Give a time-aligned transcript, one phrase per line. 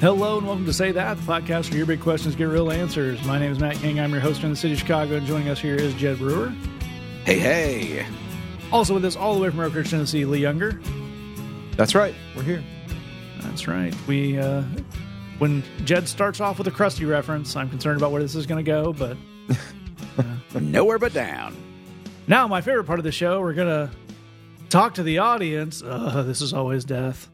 [0.00, 3.22] Hello and welcome to Say That, the podcast where your big questions get real answers.
[3.26, 4.00] My name is Matt King.
[4.00, 6.54] I'm your host in the city of Chicago, and joining us here is Jed Brewer.
[7.26, 8.06] Hey, hey.
[8.72, 10.80] Also with us all the way from Oak Ridge, Tennessee, Lee Younger.
[11.76, 12.14] That's right.
[12.34, 12.64] We're here.
[13.40, 13.94] That's right.
[14.06, 14.62] We uh,
[15.36, 18.64] when Jed starts off with a crusty reference, I'm concerned about where this is going
[18.64, 19.18] to go, but
[20.62, 21.54] Nowhere but down.
[22.26, 23.90] now my favorite part of the show, we're going to
[24.70, 25.82] talk to the audience.
[25.82, 27.30] Uh, this is always death.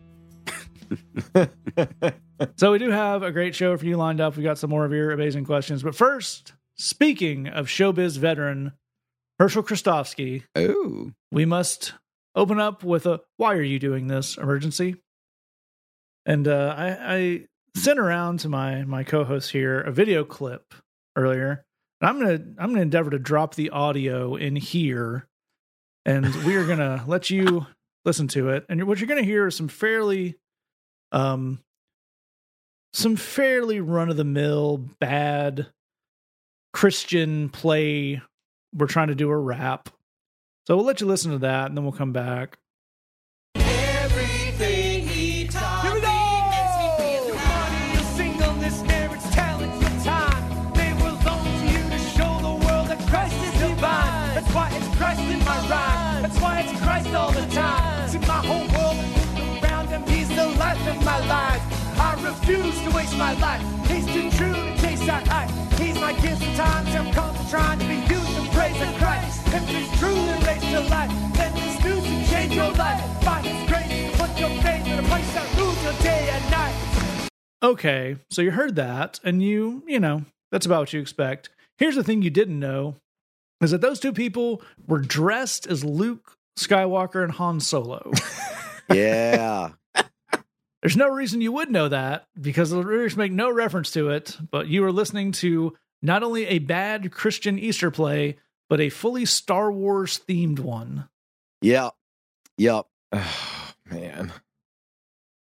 [2.57, 4.37] so we do have a great show for you lined up.
[4.37, 8.73] We got some more of your amazing questions, but first, speaking of showbiz veteran
[9.39, 11.13] Herschel Krustofsky, Ooh.
[11.31, 11.95] we must
[12.35, 14.97] open up with a "Why are you doing this?" emergency.
[16.25, 20.75] And uh, I, I sent around to my my co-host here a video clip
[21.17, 21.65] earlier.
[22.01, 25.27] And I'm gonna I'm gonna endeavor to drop the audio in here,
[26.05, 27.67] and we are gonna let you
[28.05, 28.67] listen to it.
[28.69, 30.37] And what you're gonna hear is some fairly,
[31.13, 31.61] um,
[32.97, 35.67] some fairly run of the mill bad
[36.73, 38.23] Christian play.
[38.75, 39.91] We're trying to do a rap.
[40.67, 42.59] So we'll let you listen to that, and then we'll come back.
[62.47, 63.63] Refuse to waste my life.
[63.89, 65.47] He's too true to chase that high.
[65.83, 66.95] He's my gift sometimes.
[66.95, 69.41] I'm constantly trying to be used to praise of Christ.
[69.49, 73.25] If he's truly raised to life, then this news can change your life.
[73.25, 77.29] By his grace, put your faith in a place that rules your day and night.
[77.63, 81.51] Okay, so you heard that, and you, you know, that's about what you expect.
[81.79, 82.97] Here's the thing you didn't know
[83.61, 88.13] is that those two people were dressed as Luke Skywalker and Han Solo.
[88.89, 89.71] Yeah.
[90.87, 94.39] There's no reason you would know that because the lyrics make no reference to it,
[94.53, 98.37] but you are listening to not only a bad Christian Easter play,
[98.71, 101.09] but a fully Star Wars themed one.
[101.61, 101.95] yep.
[102.57, 102.87] Yep.
[103.11, 104.33] Oh, man.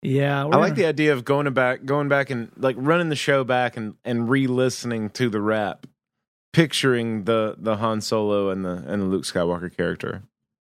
[0.00, 3.44] Yeah, I like the idea of going back, going back and like running the show
[3.44, 5.86] back and and re-listening to the rap,
[6.54, 10.22] picturing the the Han Solo and the and the Luke Skywalker character.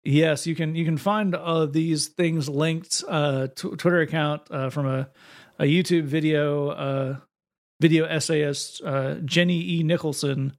[0.09, 4.71] Yes, you can you can find uh, these things linked uh, t- Twitter account uh,
[4.71, 5.11] from a,
[5.59, 6.71] a YouTube video.
[6.71, 7.17] Uh,
[7.79, 9.83] video essayist uh, Jenny E.
[9.83, 10.57] Nicholson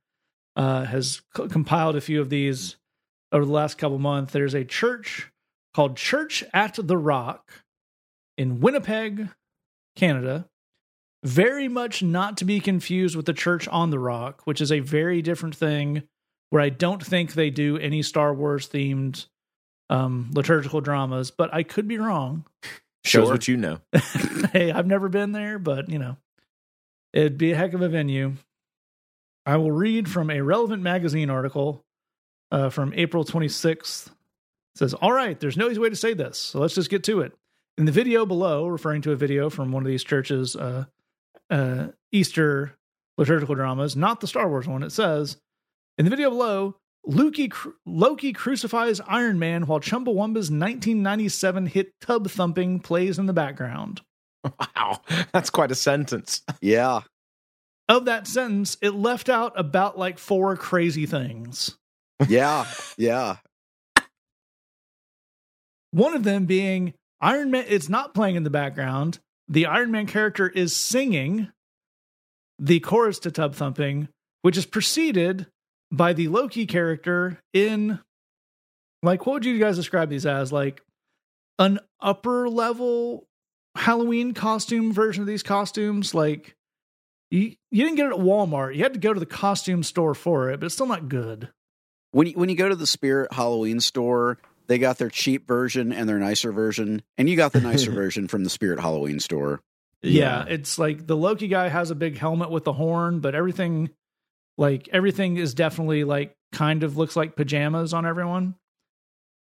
[0.55, 2.77] uh, has c- compiled a few of these
[3.31, 4.33] over the last couple months.
[4.33, 5.31] There's a church
[5.73, 7.49] called Church at the Rock
[8.37, 9.29] in Winnipeg,
[9.95, 10.47] Canada.
[11.23, 14.79] Very much not to be confused with the Church on the Rock, which is a
[14.79, 16.03] very different thing.
[16.51, 19.25] Where I don't think they do any Star Wars themed
[19.89, 22.45] um, liturgical dramas, but I could be wrong.
[23.05, 23.31] Shows Sure.
[23.33, 23.79] what you know.
[24.53, 26.17] hey, I've never been there, but you know,
[27.13, 28.33] it'd be a heck of a venue.
[29.45, 31.83] I will read from a relevant magazine article
[32.51, 34.07] uh, from April 26th.
[34.07, 34.13] It
[34.75, 37.21] says, All right, there's no easy way to say this, so let's just get to
[37.21, 37.33] it.
[37.77, 40.85] In the video below, referring to a video from one of these churches' uh,
[41.49, 42.75] uh, Easter
[43.17, 45.37] liturgical dramas, not the Star Wars one, it says,
[45.97, 47.51] In the video below, Loki,
[47.85, 54.01] Loki crucifies Iron Man while Chumbawamba's 1997 hit Tub Thumping plays in the background.
[54.43, 55.01] Wow,
[55.33, 56.41] that's quite a sentence.
[56.61, 57.01] Yeah.
[57.87, 61.77] Of that sentence, it left out about like four crazy things.
[62.27, 62.65] Yeah.
[62.97, 63.37] Yeah.
[65.91, 69.19] One of them being Iron Man, it's not playing in the background.
[69.47, 71.49] The Iron Man character is singing
[72.59, 74.09] the chorus to Tub Thumping,
[74.41, 75.47] which is preceded
[75.91, 77.99] by the Loki character in,
[79.01, 80.51] like, what would you guys describe these as?
[80.51, 80.81] Like
[81.57, 83.27] an upper level
[83.75, 86.13] Halloween costume version of these costumes?
[86.13, 86.55] Like,
[87.31, 88.75] you, you didn't get it at Walmart.
[88.75, 91.49] You had to go to the costume store for it, but it's still not good.
[92.11, 95.93] When you, when you go to the Spirit Halloween store, they got their cheap version
[95.93, 99.61] and their nicer version, and you got the nicer version from the Spirit Halloween store.
[100.01, 100.45] Yeah.
[100.47, 103.89] it's like the Loki guy has a big helmet with the horn, but everything
[104.59, 108.55] like everything is definitely like kind of looks like pajamas on everyone.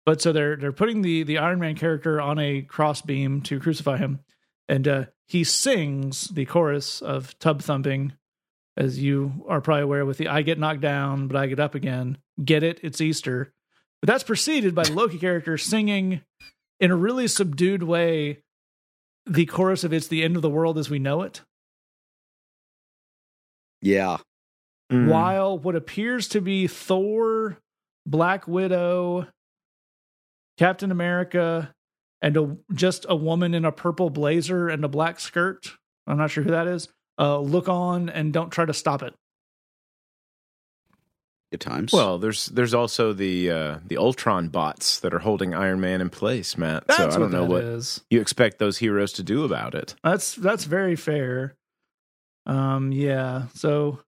[0.05, 3.96] But so they're they're putting the the Iron Man character on a crossbeam to crucify
[3.96, 4.20] him,
[4.69, 8.12] and uh, he sings the chorus of tub thumping,
[8.76, 11.75] as you are probably aware with the "I get knocked down, but I get up
[11.75, 12.81] again." Get it?
[12.82, 13.55] It's Easter,
[14.02, 16.22] but that's preceded by the Loki character singing
[16.81, 18.43] in a really subdued way
[19.25, 21.43] the chorus of "It's the end of the world as we know it."
[23.81, 24.19] Yeah.
[24.92, 25.08] Mm.
[25.08, 27.58] while what appears to be Thor,
[28.06, 29.26] Black Widow,
[30.58, 31.72] Captain America,
[32.20, 35.75] and a, just a woman in a purple blazer and a black skirt
[36.06, 36.88] I'm not sure who that is.
[37.19, 39.14] Uh, look on and don't try to stop it.
[41.52, 41.92] Good times.
[41.92, 46.10] Well, there's there's also the uh, the Ultron bots that are holding Iron Man in
[46.10, 46.86] place, Matt.
[46.88, 48.00] That's so I don't what know that what is.
[48.10, 49.94] you expect those heroes to do about it.
[50.02, 51.54] That's that's very fair.
[52.44, 53.44] Um, yeah.
[53.54, 54.00] So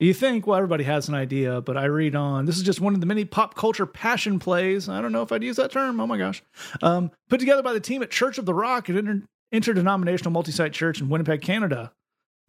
[0.00, 2.46] you think, well, everybody has an idea, but I read on.
[2.46, 4.88] This is just one of the many pop culture passion plays.
[4.88, 6.00] I don't know if I'd use that term.
[6.00, 6.42] Oh my gosh.
[6.82, 10.72] Um, put together by the team at Church of the Rock, an inter- interdenominational multi-site
[10.72, 11.92] church in Winnipeg, Canada.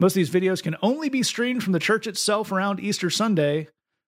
[0.00, 3.68] Most of these videos can only be streamed from the church itself around Easter Sunday.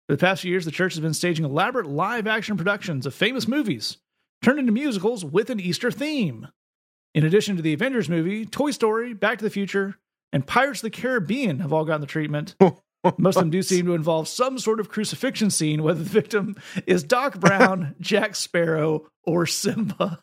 [0.09, 3.15] For the past few years, the church has been staging elaborate live action productions of
[3.15, 3.99] famous movies
[4.43, 6.49] turned into musicals with an Easter theme.
[7.15, 9.97] In addition to the Avengers movie, Toy Story, Back to the Future,
[10.33, 12.55] and Pirates of the Caribbean have all gotten the treatment.
[13.19, 16.57] Most of them do seem to involve some sort of crucifixion scene, whether the victim
[16.87, 20.21] is Doc Brown, Jack Sparrow, or Simba.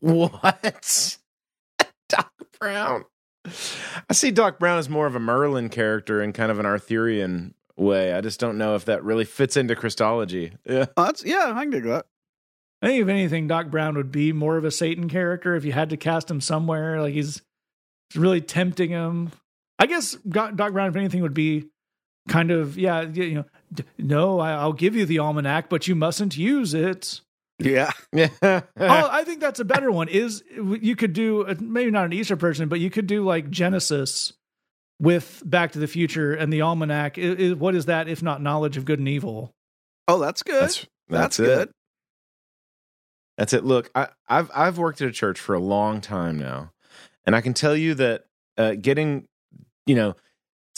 [0.00, 1.18] What?
[2.08, 3.04] Doc Brown.
[3.46, 7.54] I see Doc Brown as more of a Merlin character in kind of an Arthurian
[7.76, 8.12] way.
[8.12, 10.52] I just don't know if that really fits into Christology.
[10.64, 10.86] Yeah.
[10.96, 12.06] Oh, that's, yeah, I can dig that.
[12.82, 15.72] I think if anything, Doc Brown would be more of a Satan character if you
[15.72, 17.00] had to cast him somewhere.
[17.00, 17.42] Like he's
[18.08, 19.32] it's really tempting him.
[19.78, 21.66] I guess Doc Brown, if anything, would be
[22.28, 25.94] kind of yeah, you know, d- no, I, I'll give you the almanac, but you
[25.94, 27.20] mustn't use it.
[27.58, 27.90] Yeah.
[28.12, 28.28] Yeah.
[28.42, 30.08] oh, I think that's a better one.
[30.08, 33.50] Is you could do uh, maybe not an Easter person, but you could do like
[33.50, 34.32] Genesis
[35.00, 37.18] with Back to the Future and the almanac.
[37.18, 39.52] I- I- what is that if not knowledge of good and evil?
[40.06, 40.62] Oh, that's good.
[40.62, 41.44] That's That's, that's, it.
[41.44, 41.70] good.
[43.36, 43.64] That's it.
[43.64, 46.72] Look, I, I've I've worked at a church for a long time now,
[47.24, 48.24] and I can tell you that
[48.56, 49.26] uh, getting,
[49.86, 50.16] you know,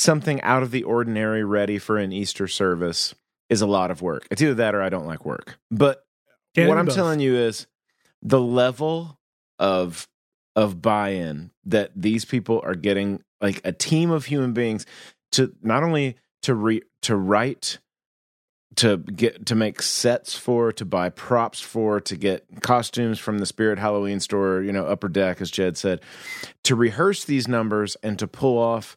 [0.01, 3.15] something out of the ordinary ready for an Easter service
[3.49, 4.27] is a lot of work.
[4.31, 5.59] It's either that or I don't like work.
[5.71, 6.05] But
[6.55, 6.95] Can't what I'm both.
[6.95, 7.67] telling you is
[8.23, 9.19] the level
[9.59, 10.09] of
[10.57, 14.85] of buy-in that these people are getting, like a team of human beings,
[15.33, 17.79] to not only to re to write
[18.77, 23.47] to get to make sets for, to buy props for, to get costumes from the
[23.47, 26.01] Spirit Halloween store, you know, upper deck, as Jed said,
[26.65, 28.97] to rehearse these numbers and to pull off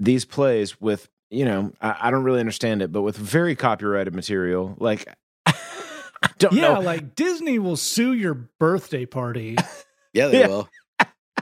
[0.00, 4.14] these plays with, you know, I, I don't really understand it, but with very copyrighted
[4.14, 4.76] material.
[4.78, 5.06] Like,
[5.46, 5.54] I
[6.38, 6.80] don't Yeah, know.
[6.80, 9.56] like Disney will sue your birthday party.
[10.14, 10.46] Yeah, they Yeah.
[10.48, 10.68] will.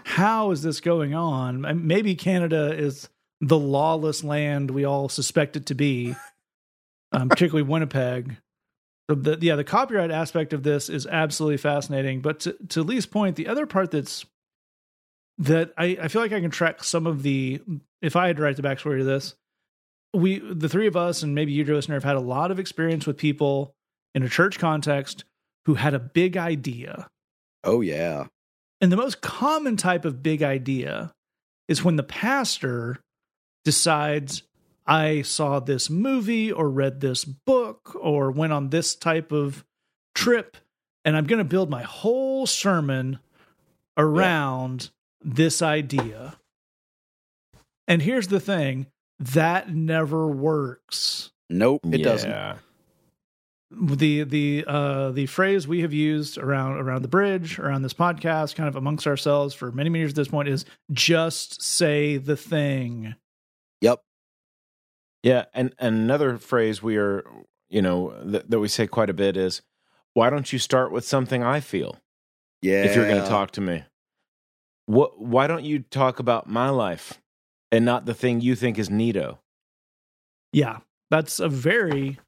[0.04, 1.86] How is this going on?
[1.86, 3.08] Maybe Canada is
[3.40, 6.16] the lawless land we all suspect it to be,
[7.12, 8.38] um, particularly Winnipeg.
[9.08, 12.20] So the, yeah, the copyright aspect of this is absolutely fascinating.
[12.22, 14.26] But to, to Lee's point, the other part that's
[15.38, 17.62] that I, I feel like I can track some of the.
[18.02, 19.34] If I had to write the backstory to this,
[20.14, 22.58] we the three of us and maybe you, dear listener, have had a lot of
[22.58, 23.74] experience with people
[24.14, 25.24] in a church context
[25.66, 27.08] who had a big idea
[27.64, 28.26] Oh, yeah.
[28.80, 31.12] and the most common type of big idea
[31.68, 33.00] is when the pastor
[33.64, 34.42] decides,
[34.86, 39.64] I saw this movie or read this book or went on this type of
[40.14, 40.56] trip,
[41.04, 43.18] and I'm going to build my whole sermon
[43.96, 44.90] around
[45.20, 46.36] this idea.
[47.88, 48.86] And here's the thing
[49.18, 52.58] that never works Nope, it doesn't.
[53.70, 58.54] The the uh the phrase we have used around around the bridge around this podcast
[58.54, 62.36] kind of amongst ourselves for many many years at this point is just say the
[62.36, 63.14] thing
[63.80, 64.00] Yep.
[65.22, 67.24] Yeah, and, and another phrase we are,
[67.68, 69.60] you know, that, that we say quite a bit is,
[70.14, 71.98] "Why don't you start with something I feel
[72.62, 72.84] Yeah.
[72.84, 73.84] if you're going to talk to me?
[74.86, 75.20] What?
[75.20, 77.20] Why don't you talk about my life
[77.70, 79.38] and not the thing you think is neato?"
[80.52, 80.78] yeah
[81.10, 82.18] that's a very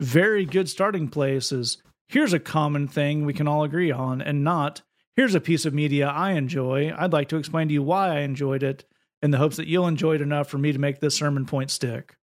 [0.00, 4.44] very good starting place is here's a common thing we can all agree on and
[4.44, 4.82] not
[5.16, 8.20] here's a piece of media i enjoy i'd like to explain to you why i
[8.20, 8.84] enjoyed it
[9.22, 11.70] in the hopes that you'll enjoy it enough for me to make this sermon point
[11.70, 12.16] stick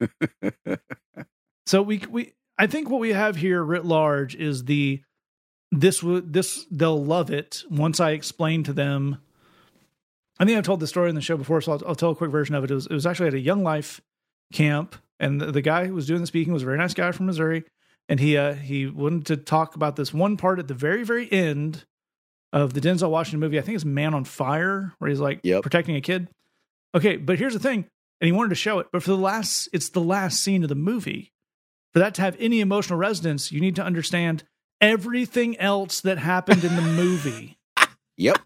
[1.70, 5.02] So we we I think what we have here writ large is the
[5.70, 9.18] this would this they'll love it once I explain to them.
[10.40, 12.16] I think I've told the story in the show before, so I'll, I'll tell a
[12.16, 12.70] quick version of it.
[12.70, 14.00] It was, it was actually at a Young Life
[14.52, 17.12] camp, and the, the guy who was doing the speaking was a very nice guy
[17.12, 17.62] from Missouri,
[18.08, 21.30] and he uh, he wanted to talk about this one part at the very very
[21.30, 21.84] end
[22.52, 23.58] of the Denzel Washington movie.
[23.58, 25.62] I think it's Man on Fire, where he's like Yep.
[25.62, 26.28] protecting a kid.
[26.96, 27.84] Okay, but here's the thing,
[28.20, 30.68] and he wanted to show it, but for the last, it's the last scene of
[30.68, 31.30] the movie.
[31.92, 34.44] For that to have any emotional resonance, you need to understand
[34.80, 37.58] everything else that happened in the movie.
[38.16, 38.38] Yep.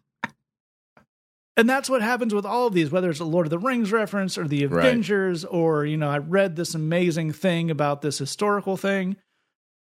[1.56, 3.92] And that's what happens with all of these, whether it's a Lord of the Rings
[3.92, 4.84] reference or the Right.
[4.84, 9.16] Avengers, or, you know, I read this amazing thing about this historical thing.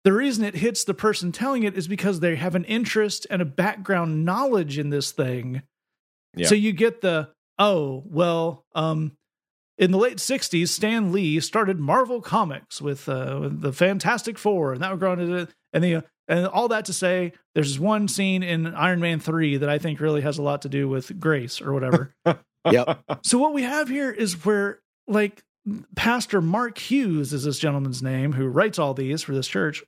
[0.05, 3.41] The reason it hits the person telling it is because they have an interest and
[3.41, 5.61] a background knowledge in this thing
[6.35, 6.47] Yeah.
[6.47, 9.17] So you get the oh well, um,
[9.77, 14.73] in the late '60s, Stan Lee started Marvel Comics with, uh, with the Fantastic Four,
[14.73, 18.07] and that was going to and the and all that to say, there's this one
[18.07, 21.19] scene in Iron Man three that I think really has a lot to do with
[21.19, 22.13] Grace or whatever.
[22.69, 23.01] Yep.
[23.23, 25.41] so what we have here is where like
[25.95, 29.85] Pastor Mark Hughes is this gentleman's name who writes all these for this church,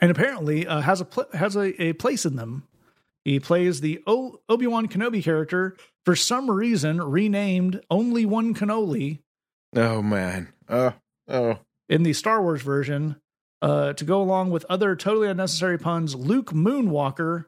[0.00, 2.66] and apparently uh, has a pl- has a, a place in them.
[3.24, 9.20] He plays the o- Obi Wan Kenobi character for some reason renamed Only One Cannoli
[9.76, 10.52] Oh man.
[10.68, 10.94] Oh.
[11.28, 11.58] Oh.
[11.88, 13.16] in the Star Wars version
[13.64, 16.14] uh, to go along with other totally unnecessary puns.
[16.14, 17.46] Luke Moonwalker,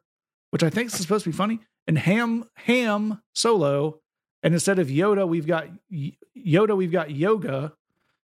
[0.48, 4.00] which I think is supposed to be funny, and Ham Ham Solo.
[4.42, 6.74] And instead of Yoda, we've got Yoda.
[6.74, 7.74] We've got Yoga.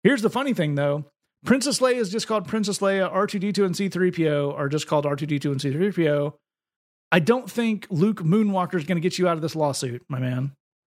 [0.03, 1.05] Here's the funny thing, though.
[1.45, 3.13] Princess Leia is just called Princess Leia.
[3.13, 6.33] R2D2 and C3PO are just called R2D2 and C3PO.
[7.13, 10.19] I don't think Luke Moonwalker is going to get you out of this lawsuit, my
[10.19, 10.51] man.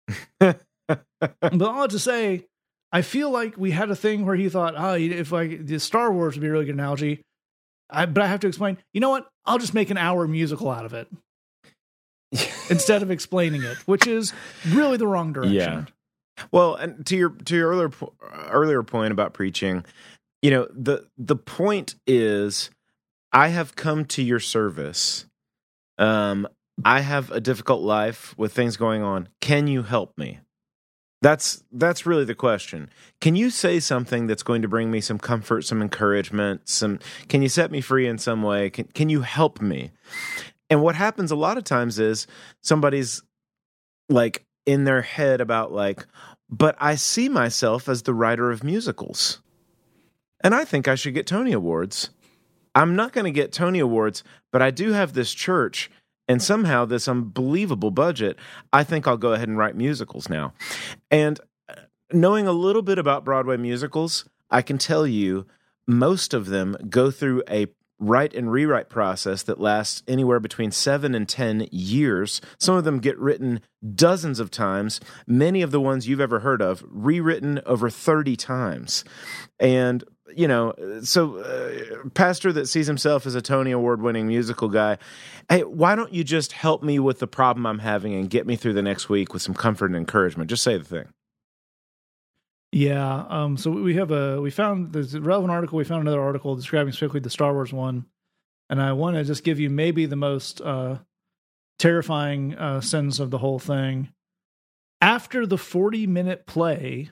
[0.39, 2.47] but all to say,
[2.93, 6.13] I feel like we had a thing where he thought, oh, if I the Star
[6.13, 7.21] Wars would be a really good analogy.
[7.89, 8.77] I, but I have to explain.
[8.93, 9.27] You know what?
[9.45, 11.07] I'll just make an hour musical out of it
[12.69, 14.31] instead of explaining it, which is
[14.69, 15.55] really the wrong direction.
[15.55, 15.85] Yeah.
[16.51, 17.91] Well, and to your to your earlier
[18.49, 19.83] earlier point about preaching,
[20.43, 22.69] you know the the point is,
[23.31, 25.25] I have come to your service.
[25.97, 26.47] Um,
[26.85, 29.29] I have a difficult life with things going on.
[29.41, 30.39] Can you help me?
[31.23, 32.89] That's that's really the question.
[33.21, 36.99] Can you say something that's going to bring me some comfort, some encouragement, some
[37.29, 38.69] can you set me free in some way?
[38.69, 39.91] Can can you help me?
[40.69, 42.27] And what happens a lot of times is
[42.61, 43.23] somebody's
[44.09, 46.05] like in their head about like,
[46.49, 49.41] but I see myself as the writer of musicals.
[50.41, 52.09] And I think I should get Tony Awards.
[52.75, 55.89] I'm not going to get Tony Awards, but I do have this church
[56.27, 58.37] and somehow this unbelievable budget.
[58.71, 60.53] I think I'll go ahead and write musicals now.
[61.11, 61.39] And
[61.69, 61.75] uh,
[62.11, 65.45] knowing a little bit about Broadway musicals, I can tell you
[65.87, 67.67] most of them go through a
[67.99, 72.41] write and rewrite process that lasts anywhere between seven and 10 years.
[72.59, 73.61] Some of them get written
[73.95, 74.99] dozens of times.
[75.25, 79.03] Many of the ones you've ever heard of, rewritten over 30 times.
[79.59, 80.03] And,
[80.35, 80.73] you know,
[81.03, 84.97] so uh, pastor that sees himself as a Tony Award winning musical guy,
[85.49, 88.55] hey, why don't you just help me with the problem I'm having and get me
[88.55, 90.49] through the next week with some comfort and encouragement?
[90.49, 91.05] Just say the thing.
[92.71, 93.25] Yeah.
[93.29, 95.77] Um, so we have a we found there's a relevant article.
[95.77, 98.05] We found another article describing specifically the Star Wars one,
[98.69, 100.97] and I want to just give you maybe the most uh,
[101.77, 104.11] terrifying uh, sentence of the whole thing.
[105.01, 107.11] After the 40 minute play,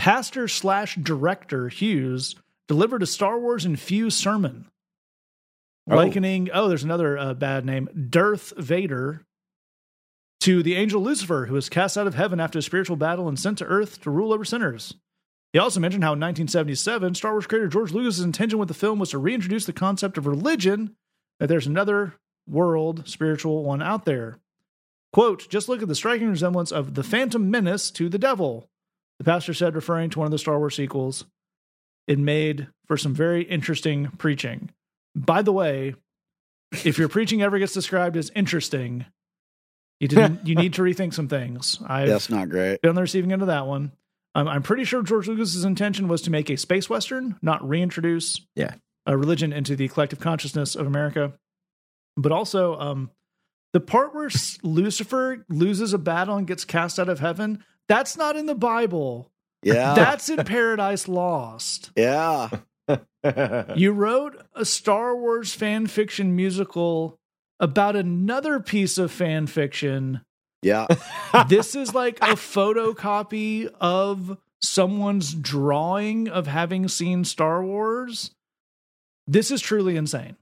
[0.00, 2.34] pastor slash director Hughes
[2.68, 4.64] delivered a Star Wars infused sermon,
[5.90, 5.94] Oh.
[5.96, 9.26] likening oh, there's another uh, bad name, Darth Vader,
[10.40, 13.38] to the angel Lucifer, who was cast out of heaven after a spiritual battle and
[13.38, 14.94] sent to earth to rule over sinners.
[15.52, 18.98] He also mentioned how in 1977, Star Wars creator George Lucas' intention with the film
[18.98, 20.96] was to reintroduce the concept of religion,
[21.40, 22.14] that there's another
[22.48, 24.38] world, spiritual one out there.
[25.12, 28.70] Quote, just look at the striking resemblance of the Phantom Menace to the devil,
[29.20, 31.26] the pastor said, referring to one of the Star Wars sequels.
[32.08, 34.70] It made for some very interesting preaching.
[35.14, 35.94] By the way,
[36.84, 39.04] if your preaching ever gets described as interesting,
[40.00, 41.78] you didn't you need to rethink some things.
[41.86, 42.80] I've That's not great.
[42.80, 43.92] been on the receiving end of that one.
[44.34, 48.40] Um, I'm pretty sure George Lucas's intention was to make a space western, not reintroduce
[48.56, 48.74] Yeah.
[49.04, 51.34] a religion into the collective consciousness of America.
[52.16, 53.10] But also, um,
[53.74, 54.30] the part where
[54.62, 59.30] Lucifer loses a battle and gets cast out of heaven, that's not in the Bible.
[59.62, 59.94] Yeah.
[59.94, 61.90] That's in Paradise Lost.
[61.96, 62.48] yeah.
[63.76, 67.18] You wrote a Star Wars fan fiction musical
[67.60, 70.22] about another piece of fan fiction
[70.62, 70.86] Yeah.
[71.48, 78.30] this is like a photocopy of someone's drawing of having seen Star Wars.
[79.26, 80.36] This is truly insane.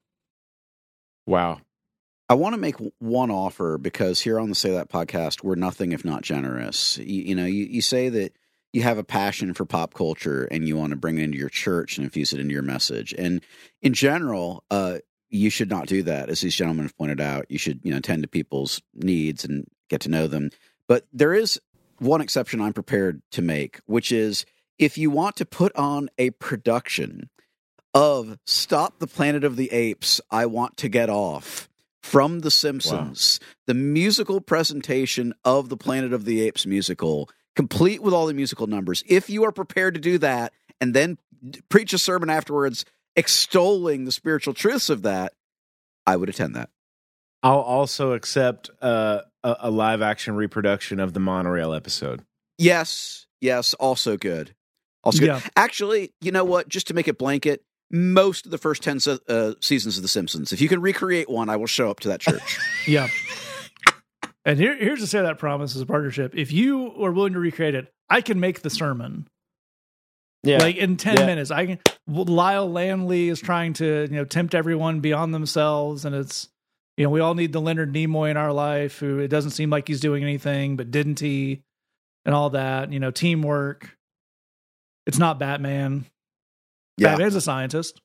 [1.27, 1.61] wow.
[2.31, 5.93] I want to make one offer because here on the Say That podcast, we're nothing
[5.93, 6.99] if not generous.
[6.99, 8.37] You, you know, you, you say that
[8.75, 11.49] you have a passion for pop culture and you want to bring it into your
[11.49, 13.15] church and infuse it into your message.
[13.17, 13.43] And
[13.81, 14.99] in general, uh,
[15.31, 16.29] you should not do that.
[16.29, 19.67] As these gentlemen have pointed out, you should, you know, tend to people's needs and
[19.89, 20.51] get to know them.
[20.87, 21.59] But there is
[21.99, 24.45] one exception I'm prepared to make, which is
[24.79, 27.31] if you want to put on a production
[27.95, 31.69] of Stop the Planet of the Apes, I Want to Get Off
[32.03, 38.15] from The Simpsons, the musical presentation of the Planet of the Apes musical, complete with
[38.15, 39.03] all the musical numbers.
[39.07, 41.19] If you are prepared to do that and then
[41.69, 42.85] preach a sermon afterwards
[43.17, 45.33] extolling the spiritual truths of that,
[46.07, 46.71] I would attend that.
[47.43, 52.25] I'll also accept uh, a, a live action reproduction of the monorail episode.
[52.59, 54.55] Yes, yes, also good.
[55.05, 55.27] Also good.
[55.27, 55.41] Yeah.
[55.57, 56.69] Actually, you know what?
[56.69, 60.09] Just to make it blanket, most of the first 10 se- uh, seasons of The
[60.09, 60.53] Simpsons.
[60.53, 62.59] If you can recreate one, I will show up to that church.
[62.87, 63.09] Yeah.
[64.45, 66.33] And here, here's to say that promise as a partnership.
[66.35, 69.29] If you are willing to recreate it, I can make the sermon.
[70.43, 71.27] Yeah, Like in 10 Yeah.
[71.27, 71.51] minutes.
[71.51, 76.49] I can Lyle Lanley is trying to, you know, tempt everyone beyond themselves and it's
[76.97, 79.71] you know, we all need the Leonard Nimoy in our life who it doesn't seem
[79.71, 81.63] like he's doing anything, but didn't he?
[82.25, 83.97] And all that, you know, teamwork.
[85.07, 86.07] It's not Batman.
[86.99, 87.11] Yeah.
[87.13, 88.01] Batman's a scientist.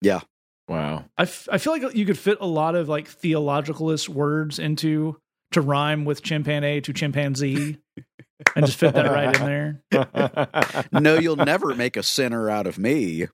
[0.00, 0.20] Yeah.
[0.68, 1.04] Wow.
[1.18, 5.18] I, f- I feel like you could fit a lot of like theologicalist words into
[5.52, 7.78] to rhyme with chimpanzee to chimpanzee
[8.56, 9.44] and just fit that right in
[9.92, 10.88] there.
[10.92, 13.26] no, you'll never make a sinner out of me.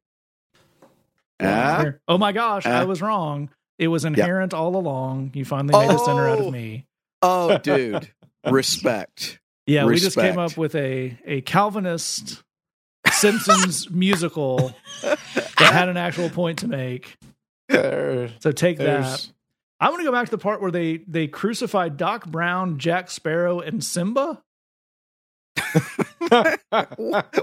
[1.41, 2.87] Ah, Oh my gosh, I Uh.
[2.87, 3.51] was wrong.
[3.79, 5.31] It was inherent all along.
[5.35, 6.47] You finally made a sinner out Oh.
[6.49, 6.87] of me.
[7.23, 8.11] oh, dude.
[8.51, 9.39] Respect.
[9.67, 12.43] Yeah, we just came up with a a Calvinist
[13.21, 15.19] Simpsons musical that
[15.59, 17.17] had an actual point to make.
[17.69, 19.29] There- So take that.
[19.81, 23.11] I want to go back to the part where they they crucified Doc Brown, Jack
[23.11, 24.43] Sparrow, and Simba.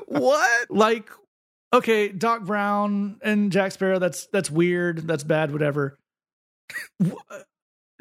[0.05, 0.65] what?
[0.69, 1.09] Like,
[1.73, 3.99] okay, Doc Brown and Jack Sparrow.
[3.99, 5.07] That's that's weird.
[5.07, 5.51] That's bad.
[5.51, 5.97] Whatever.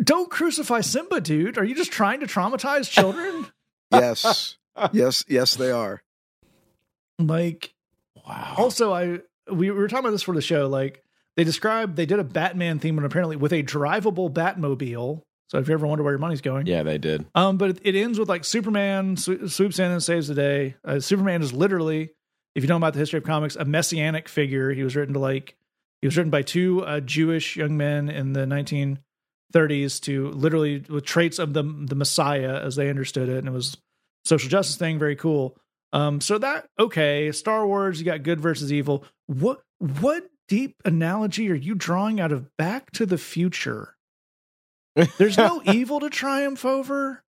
[0.03, 1.57] Don't crucify Simba, dude.
[1.59, 3.47] Are you just trying to traumatize children?
[3.93, 4.57] Yes.
[4.93, 6.03] Yes, yes, they are.
[7.19, 7.75] Like,
[8.27, 8.55] wow.
[8.59, 10.69] also, I we were talking about this for the show.
[10.69, 11.03] Like,
[11.37, 15.23] they described they did a Batman theme and apparently with a drivable Batmobile.
[15.49, 17.27] So if you ever wonder where your money's going, yeah, they did.
[17.35, 20.77] Um, but it, it ends with like Superman sw- swoops in and saves the day.
[20.85, 22.11] Uh, Superman is literally,
[22.55, 24.73] if you know about the history of comics, a messianic figure.
[24.73, 25.57] He was written to like,
[26.01, 31.05] he was written by two uh, Jewish young men in the 1930s to literally with
[31.05, 33.77] traits of the the Messiah as they understood it, and it was
[34.25, 35.57] social justice thing, very cool.
[35.95, 39.05] Um, so that okay, Star Wars, you got good versus evil.
[39.27, 43.97] What what deep analogy are you drawing out of Back to the Future?
[45.19, 47.23] There's no evil to triumph over.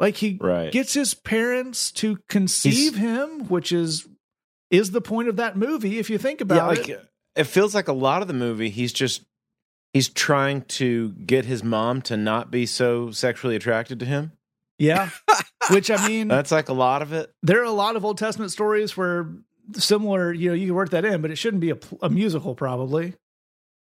[0.00, 0.72] Like he Right.
[0.72, 4.08] gets his parents to conceive him, which is
[4.70, 7.06] is the point of that movie if you think about yeah, like it.
[7.36, 9.22] it feels like a lot of the movie he's just
[9.92, 14.32] he's trying to get his mom to not be so sexually attracted to him.
[14.78, 15.10] Yeah.
[15.70, 17.30] which I mean, That's like a lot of it.
[17.42, 19.28] there are a lot of Old Testament stories where
[19.74, 22.54] similar, you know, you can work that in, but it shouldn't be a, a musical
[22.54, 23.14] probably.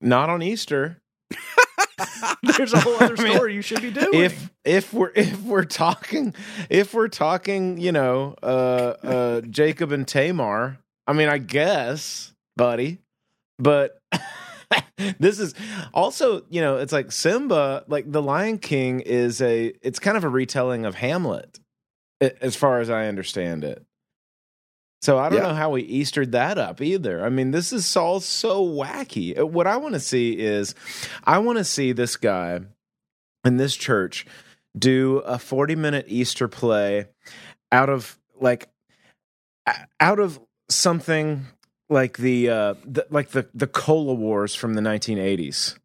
[0.01, 1.01] Not on Easter.
[2.43, 4.15] There's a whole other I mean, story you should be doing.
[4.15, 6.35] If if we're if we're talking
[6.69, 12.99] if we're talking, you know, uh uh Jacob and Tamar, I mean, I guess, buddy.
[13.59, 13.99] But
[15.19, 15.55] this is
[15.93, 20.25] also, you know, it's like Simba, like the Lion King is a it's kind of
[20.25, 21.61] a retelling of Hamlet
[22.41, 23.85] as far as I understand it.
[25.03, 25.49] So I don't Yeah.
[25.49, 27.25] know how we Eastered that up either.
[27.25, 29.39] I mean, this is all so wacky.
[29.39, 30.75] Uh, What I want to see is
[31.25, 32.61] I want to see this guy
[33.45, 34.27] in this church
[34.79, 37.07] do a 40 minute Easter play
[37.71, 38.69] out of like
[40.01, 41.47] out of something
[41.91, 45.79] like the uh the, like the the cola wars from the 1980s.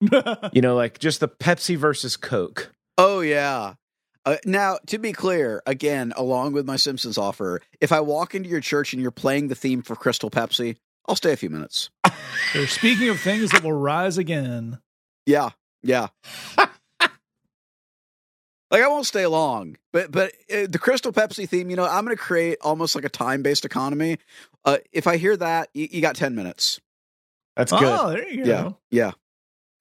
[0.52, 2.72] You know, like just the Pepsi versus Coke.
[2.98, 3.74] Oh yeah.
[4.24, 8.48] Uh, now, to be clear, again, along with my Simpsons offer, if I walk into
[8.48, 10.76] your church and you're playing the theme for Crystal Pepsi,
[11.08, 11.90] I'll stay a few minutes.
[12.54, 14.78] They're speaking of things that will rise again,
[15.26, 15.50] Yeah,
[15.82, 16.08] yeah.
[16.56, 16.70] like
[18.72, 22.16] I won't stay long, but but uh, the Crystal Pepsi theme, you know, I'm going
[22.16, 24.18] to create almost like a time based economy.
[24.64, 26.80] Uh, if I hear that, you, you got ten minutes.
[27.56, 27.82] That's good.
[27.82, 28.50] oh, there you go.
[28.90, 29.12] Yeah, yeah.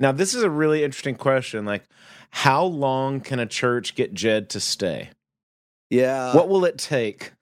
[0.01, 1.63] Now, this is a really interesting question.
[1.63, 1.83] Like,
[2.31, 5.11] how long can a church get Jed to stay?
[5.91, 6.33] Yeah.
[6.35, 7.33] what will it take?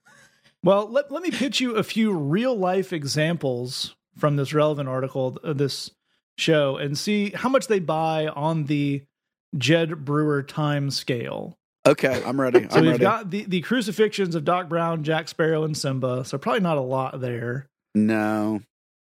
[0.63, 5.37] Well, let, let me pitch you a few real life examples from this relevant article,
[5.43, 5.91] uh, this
[6.37, 9.03] show, and see how much they buy on the
[9.57, 11.57] Jed Brewer time scale.
[11.87, 12.67] Okay, I'm ready.
[12.69, 13.01] So I'm we've ready.
[13.01, 16.25] got the, the crucifixions of Doc Brown, Jack Sparrow, and Simba.
[16.25, 17.69] So probably not a lot there.
[17.95, 18.61] no.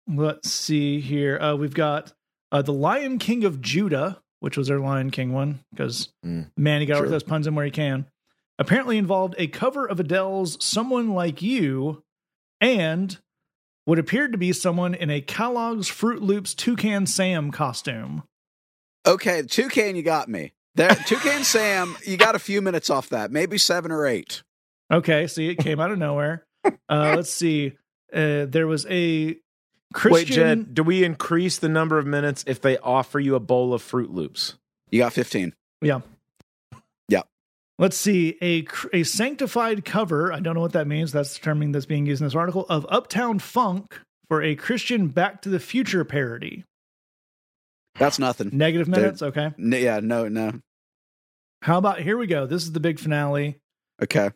[0.08, 1.38] Let's see here.
[1.40, 2.14] Uh, we've got
[2.52, 6.82] uh, the Lion King of Judah, which was their Lion King one, because Mm, man,
[6.82, 7.10] he got sure.
[7.10, 8.06] those puns in where he can.
[8.58, 12.04] Apparently involved a cover of Adele's "Someone Like You"
[12.60, 13.18] and
[13.86, 18.24] what appeared to be someone in a Kellogg's Froot Loops Toucan Sam costume.
[19.08, 20.52] Okay, Toucan, you got me.
[20.76, 24.44] There, Toucan Sam, you got a few minutes off that, maybe seven or eight.
[24.92, 26.46] Okay, see, it came out of nowhere.
[26.66, 27.74] Uh, let's see.
[28.14, 29.38] Uh, there was a
[29.94, 30.14] Christian.
[30.14, 33.74] Wait, Jed, do we increase the number of minutes if they offer you a bowl
[33.74, 34.56] of Froot Loops?
[34.92, 35.54] You got 15.
[35.82, 36.02] Yeah.
[37.08, 37.22] Yeah.
[37.78, 40.32] Let's see a a sanctified cover.
[40.32, 41.12] I don't know what that means.
[41.12, 45.08] That's the term that's being used in this article of Uptown Funk for a Christian
[45.08, 46.66] Back to the Future parody.
[47.98, 48.52] That's nothing.
[48.54, 48.96] Negative Dude.
[48.96, 49.22] minutes.
[49.22, 49.52] Okay.
[49.58, 50.54] N- yeah, no, no.
[51.62, 52.46] How about here we go?
[52.46, 53.60] This is the big finale.
[54.02, 54.30] Okay.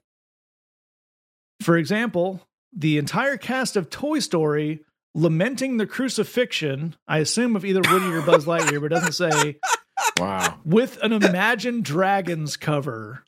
[1.62, 2.42] For example,
[2.76, 6.96] the entire cast of Toy Story lamenting the crucifixion.
[7.08, 9.60] I assume of either Woody or Buzz Lightyear, but doesn't say
[10.18, 10.60] Wow.
[10.66, 13.24] with an Imagine Dragons cover.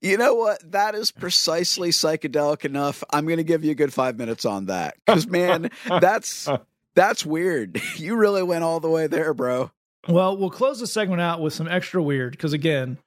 [0.00, 0.72] You know what?
[0.72, 3.04] That is precisely psychedelic enough.
[3.12, 6.48] I'm going to give you a good five minutes on that because, man, that's
[6.94, 7.80] that's weird.
[7.96, 9.70] You really went all the way there, bro.
[10.08, 12.98] Well, we'll close the segment out with some extra weird because again,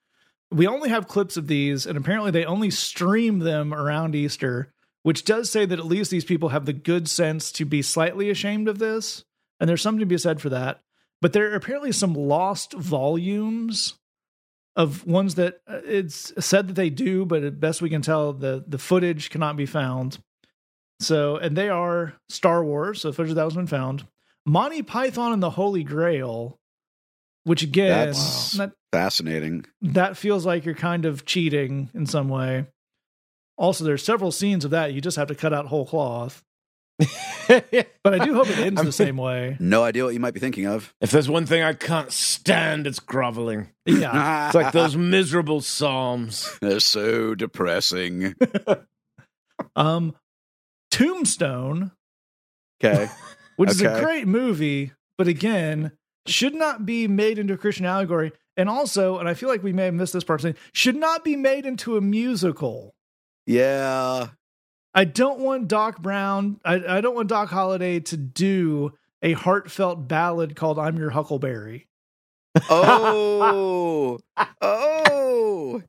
[0.52, 5.24] we only have clips of these, and apparently they only stream them around Easter, which
[5.26, 8.68] does say that at least these people have the good sense to be slightly ashamed
[8.68, 9.24] of this,
[9.60, 10.82] and there's something to be said for that.
[11.22, 13.96] But there are apparently some lost volumes
[14.76, 18.32] of ones that uh, it's said that they do, but at best we can tell,
[18.34, 20.20] the the footage cannot be found.
[21.02, 24.06] So, and they are Star Wars, so footage that has been found.
[24.46, 26.58] Monty Python and the Holy Grail,
[27.44, 29.66] which again, That's- that, Fascinating.
[29.82, 32.66] that feels like you're kind of cheating in some way.
[33.60, 36.44] Also, there's several scenes of that you just have to cut out whole cloth.
[38.04, 39.58] But I do hope it ends I the same way.
[39.60, 40.94] No idea what you might be thinking of.
[41.02, 43.70] If there's one thing I can't stand, it's groveling.
[43.86, 44.46] Yeah.
[44.48, 46.58] It's like those miserable psalms.
[46.62, 48.36] They're so depressing.
[49.76, 50.16] Um,
[50.90, 51.92] Tombstone,
[52.82, 53.10] Okay.
[53.58, 55.92] which is a great movie, but again,
[56.26, 58.32] should not be made into a Christian allegory.
[58.56, 60.44] And also, and I feel like we may have missed this part,
[60.74, 62.94] should not be made into a musical.
[63.50, 64.28] Yeah.
[64.94, 70.08] I don't want Doc Brown, I, I don't want Doc Holliday to do a heartfelt
[70.08, 71.88] ballad called I'm Your Huckleberry.
[72.70, 74.20] Oh.
[74.62, 75.84] oh.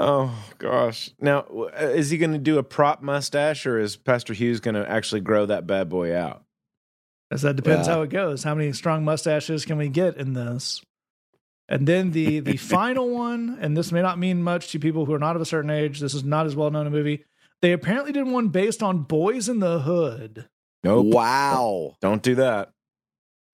[0.00, 1.10] Oh gosh!
[1.18, 4.76] Now, uh, is he going to do a prop mustache, or is Pastor Hughes going
[4.76, 6.44] to actually grow that bad boy out?
[7.32, 8.44] As that depends Well- how it goes.
[8.44, 10.80] How many strong mustaches can we get in this?
[11.68, 15.14] And then the the final one, and this may not mean much to people who
[15.14, 16.00] are not of a certain age.
[16.00, 17.24] This is not as well known a movie.
[17.60, 20.48] They apparently did one based on Boys in the Hood.
[20.84, 21.06] Nope.
[21.06, 21.96] Wow.
[22.00, 22.72] Don't do that.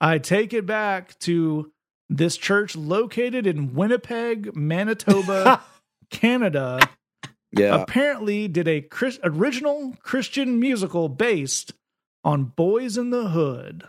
[0.00, 1.72] I take it back to
[2.10, 5.62] this church located in Winnipeg, Manitoba,
[6.10, 6.80] Canada.
[7.50, 7.82] Yeah.
[7.82, 11.72] Apparently, did a Chris, original Christian musical based
[12.22, 13.84] on Boys in the Hood.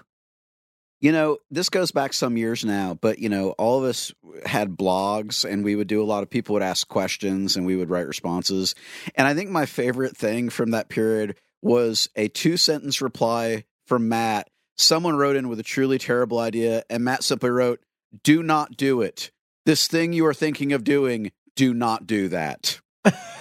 [1.06, 4.12] You know, this goes back some years now, but you know, all of us
[4.44, 7.76] had blogs and we would do a lot of people would ask questions and we
[7.76, 8.74] would write responses.
[9.14, 14.10] And I think my favorite thing from that period was a two sentence reply from
[14.10, 14.50] Matt.
[14.80, 17.82] Someone wrote in with a truly terrible idea, and Matt simply wrote,
[18.24, 19.30] Do not do it.
[19.68, 22.80] This thing you are thinking of doing, do not do that.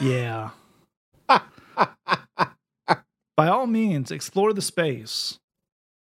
[0.02, 0.50] Yeah.
[1.26, 5.38] By all means, explore the space.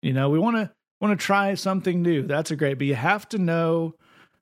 [0.01, 2.21] You know, we want to want to try something new.
[2.23, 3.95] That's a great, but you have to know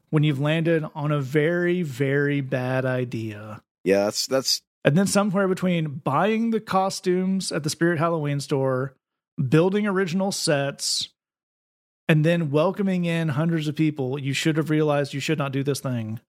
[0.09, 3.61] when you've landed on a very very bad idea.
[3.83, 8.95] Yeah, that's that's And then somewhere between buying the costumes at the Spirit Halloween store,
[9.47, 11.09] building original sets,
[12.07, 15.63] and then welcoming in hundreds of people, you should have realized you should not do
[15.63, 16.19] this thing.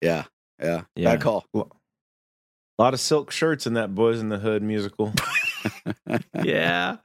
[0.00, 0.24] yeah,
[0.62, 0.82] yeah.
[0.94, 1.12] Yeah.
[1.12, 1.46] Bad call.
[1.54, 5.12] A lot of silk shirts in that Boys in the Hood musical.
[6.42, 6.96] yeah.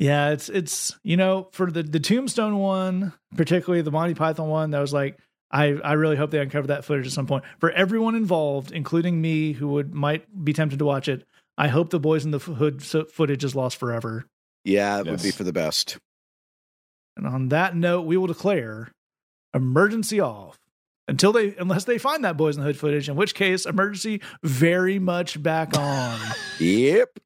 [0.00, 4.70] Yeah, it's it's you know, for the the Tombstone one, particularly the Monty Python one,
[4.70, 5.18] that was like
[5.50, 7.44] I I really hope they uncover that footage at some point.
[7.58, 11.26] For everyone involved, including me who would might be tempted to watch it,
[11.58, 14.24] I hope the Boys in the Hood footage is lost forever.
[14.64, 15.98] Yeah, it would be for the best.
[17.14, 18.90] And on that note, we will declare
[19.52, 20.58] emergency off
[21.08, 24.22] until they unless they find that Boys in the Hood footage, in which case emergency
[24.42, 26.18] very much back on.
[26.58, 27.18] Yep.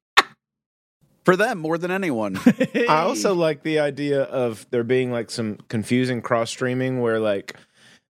[1.25, 2.39] For them more than anyone.
[2.87, 7.55] I also like the idea of there being like some confusing cross streaming where like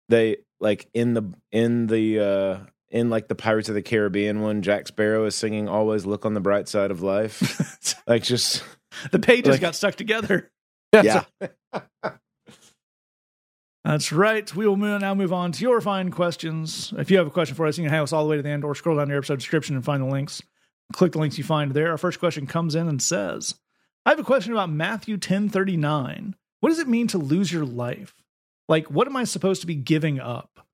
[0.09, 2.59] they like in the in the uh
[2.90, 6.35] in like the Pirates of the Caribbean one, Jack Sparrow is singing "Always Look on
[6.35, 8.64] the Bright Side of Life." like just
[9.11, 10.51] the pages Like- got stuck together.
[10.94, 11.25] Yeah.
[13.85, 14.55] That's right.
[14.55, 16.92] We will move, now move on to your fine questions.
[16.96, 18.42] If you have a question for us, you can hang us all the way to
[18.42, 20.42] the end or scroll down your episode description and find the links.
[20.92, 21.90] Click the links you find there.
[21.90, 23.55] Our first question comes in and says,
[24.05, 26.35] I have a question about Matthew 1039.
[26.61, 28.14] What does it mean to lose your life?
[28.68, 30.66] Like, what am I supposed to be giving up?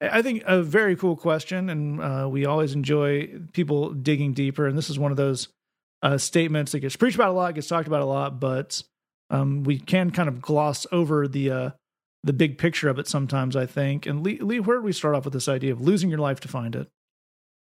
[0.00, 4.66] I think a very cool question, and uh, we always enjoy people digging deeper.
[4.66, 5.48] And this is one of those
[6.02, 8.82] uh, statements that gets preached about a lot, gets talked about a lot, but
[9.30, 11.70] um, we can kind of gloss over the uh,
[12.22, 13.56] the big picture of it sometimes.
[13.56, 14.04] I think.
[14.06, 16.40] And Lee, Lee, where did we start off with this idea of losing your life
[16.40, 16.88] to find it?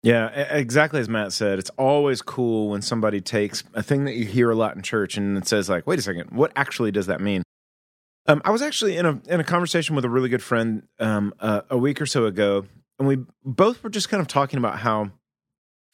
[0.04, 1.60] Yeah, exactly as Matt said.
[1.60, 5.16] It's always cool when somebody takes a thing that you hear a lot in church
[5.16, 7.44] and it says like, "Wait a second, what actually does that mean?"
[8.28, 11.34] Um, I was actually in a in a conversation with a really good friend um,
[11.40, 12.66] uh, a week or so ago,
[12.98, 15.12] and we both were just kind of talking about how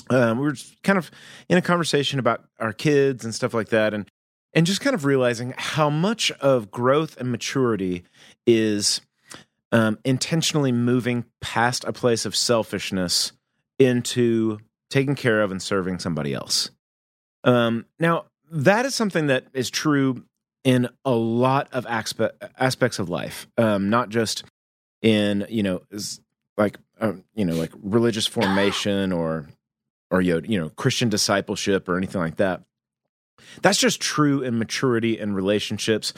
[0.09, 1.11] um, we were kind of
[1.49, 4.09] in a conversation about our kids and stuff like that, and
[4.53, 8.03] and just kind of realizing how much of growth and maturity
[8.45, 9.01] is
[9.73, 13.33] um, intentionally moving past a place of selfishness
[13.79, 14.59] into
[14.89, 16.71] taking care of and serving somebody else.
[17.43, 20.23] Um, now, that is something that is true
[20.63, 24.43] in a lot of aspe- aspects of life, um, not just
[25.01, 25.81] in you know
[26.57, 29.47] like um, you know like religious formation or
[30.09, 32.63] or you know Christian discipleship or anything like that.
[33.61, 36.13] That's just true in maturity and relationships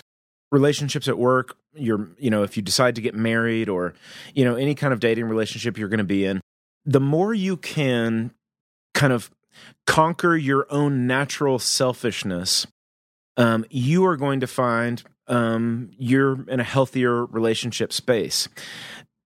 [0.51, 3.93] relationships at work you're you know if you decide to get married or
[4.33, 6.41] you know any kind of dating relationship you're going to be in
[6.85, 8.31] the more you can
[8.93, 9.29] kind of
[9.85, 12.67] conquer your own natural selfishness
[13.37, 18.47] um, you are going to find um, you're in a healthier relationship space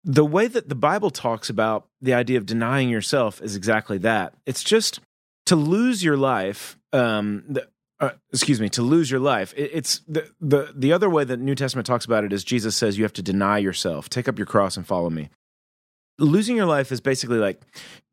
[0.04, 4.34] the way that the bible talks about the idea of denying yourself is exactly that
[4.46, 5.00] it's just
[5.46, 7.68] to lose your life um, the,
[8.00, 9.54] uh, excuse me, to lose your life.
[9.56, 12.76] It, it's the, the the other way that New Testament talks about it is Jesus
[12.76, 15.30] says you have to deny yourself, take up your cross, and follow me.
[16.20, 17.62] Losing your life is basically like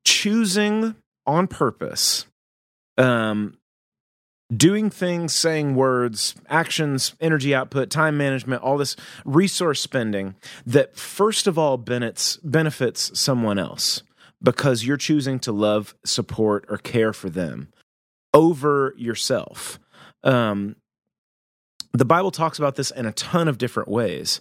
[0.04, 0.94] choosing
[1.26, 2.26] on purpose,
[2.96, 3.58] um,
[4.54, 10.34] doing things, saying words, actions, energy output, time management, all this resource spending
[10.66, 14.02] that first of all benefits benefits someone else
[14.42, 17.68] because you're choosing to love, support, or care for them
[18.32, 19.78] over yourself.
[20.22, 20.76] Um,
[21.92, 24.40] the Bible talks about this in a ton of different ways.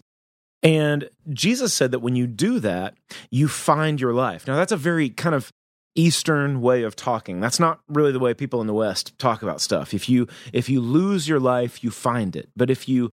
[0.62, 2.96] And Jesus said that when you do that,
[3.32, 4.48] you find your life.
[4.48, 5.52] Now, that's a very kind of
[5.96, 7.40] Eastern way of talking.
[7.40, 9.94] That's not really the way people in the West talk about stuff.
[9.94, 12.50] If you if you lose your life, you find it.
[12.56, 13.10] But if you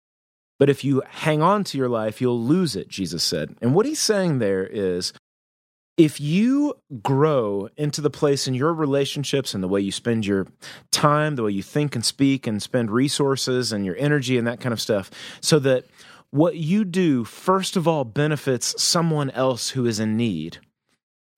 [0.59, 3.57] but if you hang on to your life, you'll lose it, Jesus said.
[3.61, 5.13] And what he's saying there is
[5.97, 10.47] if you grow into the place in your relationships and the way you spend your
[10.91, 14.61] time, the way you think and speak and spend resources and your energy and that
[14.61, 15.87] kind of stuff, so that
[16.31, 20.59] what you do, first of all, benefits someone else who is in need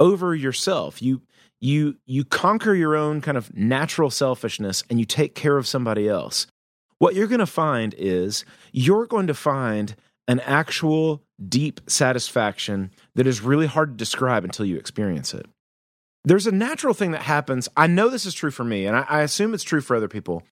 [0.00, 1.02] over yourself.
[1.02, 1.22] You
[1.60, 6.08] you you conquer your own kind of natural selfishness and you take care of somebody
[6.08, 6.46] else.
[6.98, 9.94] What you're going to find is you're going to find
[10.26, 15.46] an actual deep satisfaction that is really hard to describe until you experience it.
[16.24, 17.68] There's a natural thing that happens.
[17.76, 20.08] I know this is true for me, and I, I, assume it's true for other
[20.08, 20.42] people.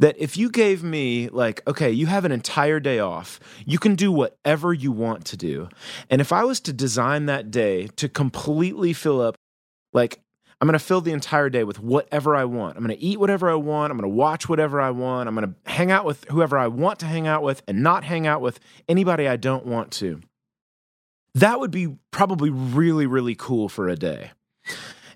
[0.00, 3.94] That if you gave me, like, okay, you have an entire day off, you can
[3.94, 5.68] do whatever you want to do.
[6.10, 9.36] And if I was to design that day to completely fill up,
[9.92, 10.20] like,
[10.60, 12.76] I'm going to fill the entire day with whatever I want.
[12.76, 13.90] I'm going to eat whatever I want.
[13.90, 15.28] I'm going to watch whatever I want.
[15.28, 18.02] I'm going to hang out with whoever I want to hang out with and not
[18.02, 20.20] hang out with anybody I don't want to.
[21.34, 24.30] That would be probably really, really cool for a day.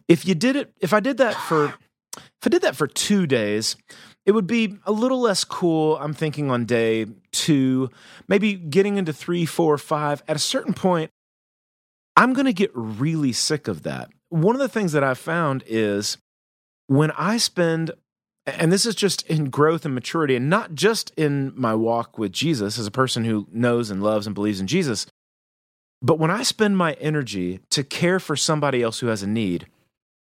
[0.07, 1.75] If you did it, if I did that for,
[2.17, 3.77] if I did that for two days,
[4.29, 5.97] it would be a little less cool.
[5.97, 7.89] I'm thinking on day two,
[8.29, 10.23] maybe getting into three, four, five.
[10.29, 11.11] At a certain point,
[12.15, 14.11] I'm going to get really sick of that.
[14.29, 16.19] One of the things that I've found is
[16.89, 17.93] when I spend,
[18.45, 22.31] and this is just in growth and maturity, and not just in my walk with
[22.31, 25.07] Jesus as a person who knows and loves and believes in Jesus,
[26.03, 29.69] but when I spend my energy to care for somebody else who has a need,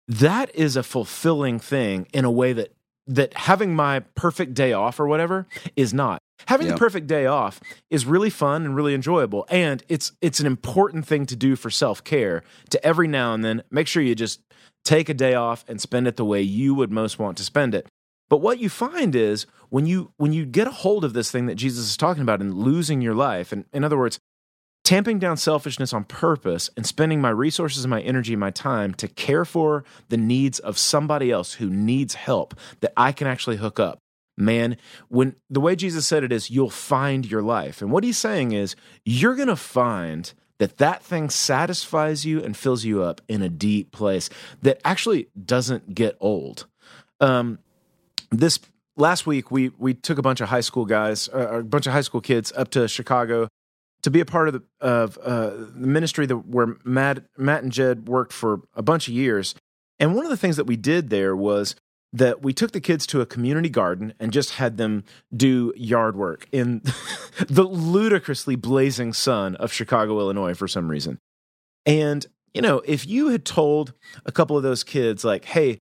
[0.07, 2.71] that is a fulfilling thing in a way that
[3.07, 6.19] that having my perfect day off or whatever is not.
[6.47, 6.75] Having Yep.
[6.75, 11.07] the perfect day off is really fun and really enjoyable and it's it's an important
[11.07, 14.41] thing to do for self-care to every now and then make sure you just
[14.85, 17.73] take a day off and spend it the way you would most want to spend
[17.73, 17.87] it.
[18.29, 21.47] But what you find is when you when you get a hold of this thing
[21.47, 24.19] that Jesus is talking about and losing your life and in other words
[24.87, 28.93] tamping down selfishness on purpose and spending my resources and my energy and my time
[28.93, 33.57] to care for the needs of somebody else who needs help that I can actually
[33.57, 33.99] hook up.
[34.37, 34.77] Man,
[35.09, 37.81] when the way Jesus said it is, you'll find your life.
[37.81, 42.55] And what he's saying is, you're going to find that that thing satisfies you and
[42.55, 44.29] fills you up in a deep place
[44.61, 46.65] that actually doesn't get old.
[47.19, 47.59] Um,
[48.31, 48.57] this
[48.95, 51.91] last week, we we took a bunch of high school guys, uh, a bunch of
[51.91, 53.49] high school kids up to Chicago
[54.07, 57.73] to be a part of the of uh, the ministry that where Matt Matt and
[57.73, 59.53] Jed worked for a bunch of years.
[59.99, 61.75] And one of the things that we did there was
[62.13, 65.03] that we took the kids to a community garden and just had them
[65.35, 66.81] do yard work in
[67.49, 71.19] the ludicrously blazing sun of Chicago, Illinois, for some reason.
[71.85, 73.91] And, you know, if you had told
[74.25, 75.79] a couple of those kids, like, hey,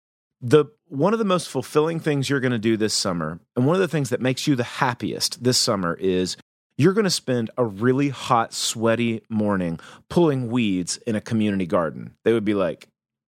[0.41, 3.77] the one of the most fulfilling things you're going to do this summer, and one
[3.77, 6.35] of the things that makes you the happiest this summer is
[6.79, 12.15] you're going to spend a really hot, sweaty morning pulling weeds in a community garden.
[12.23, 12.87] They would be like,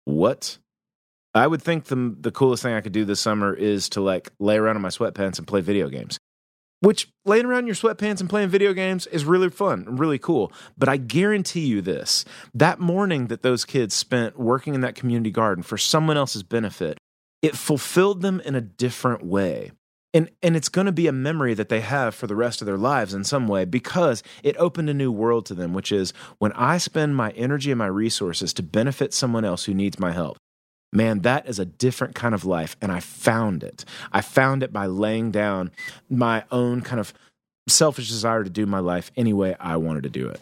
[0.05, 0.59] "What?"
[1.33, 4.33] I would think the the coolest thing I could do this summer is to like
[4.41, 6.19] lay around in my sweatpants and play video games.
[6.81, 10.53] Which laying around in your sweatpants and playing video games is really fun really cool.
[10.77, 15.31] But I guarantee you this that morning that those kids spent working in that community
[15.31, 16.99] garden for someone else's benefit,
[17.43, 19.71] it fulfilled them in a different way.
[20.15, 22.67] And, and it's going to be a memory that they have for the rest of
[22.67, 26.13] their lives in some way because it opened a new world to them, which is
[26.39, 30.13] when I spend my energy and my resources to benefit someone else who needs my
[30.13, 30.39] help,
[30.93, 32.77] man, that is a different kind of life.
[32.81, 33.85] And I found it.
[34.13, 35.71] I found it by laying down
[36.09, 37.13] my own kind of
[37.69, 40.41] selfish desire to do my life any way I wanted to do it.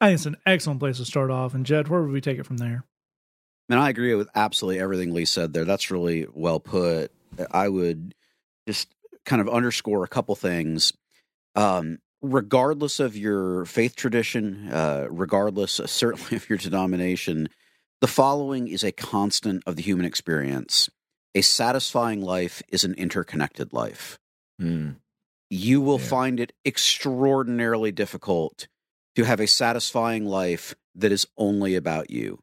[0.00, 1.54] I think it's an excellent place to start off.
[1.54, 2.84] And Jed, where would we take it from there?
[3.68, 5.64] And I agree with absolutely everything Lee said there.
[5.64, 7.12] That's really well put.
[7.50, 8.14] I would
[8.66, 10.92] just kind of underscore a couple things.
[11.54, 17.48] Um, regardless of your faith tradition, uh, regardless uh, certainly of your denomination,
[18.00, 20.90] the following is a constant of the human experience.
[21.34, 24.18] A satisfying life is an interconnected life.
[24.60, 24.96] Mm.
[25.50, 26.06] You will Yeah.
[26.06, 28.68] find it extraordinarily difficult
[29.16, 32.38] to have a satisfying life that is only about you.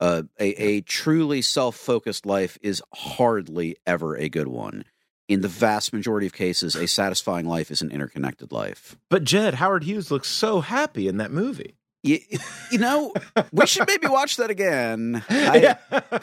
[0.00, 4.84] Uh, a, a truly self focused life is hardly ever a good one.
[5.28, 8.96] In the vast majority of cases, a satisfying life is an interconnected life.
[9.10, 11.76] But Jed, Howard Hughes looks so happy in that movie.
[12.02, 12.18] You,
[12.72, 13.12] you know,
[13.52, 15.22] we should maybe watch that again.
[15.28, 15.76] I,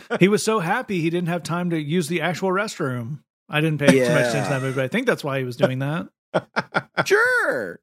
[0.19, 3.19] He was so happy he didn't have time to use the actual restroom.
[3.47, 5.45] I didn't pay too much attention to that movie, but I think that's why he
[5.45, 6.07] was doing that.
[7.05, 7.79] Sure.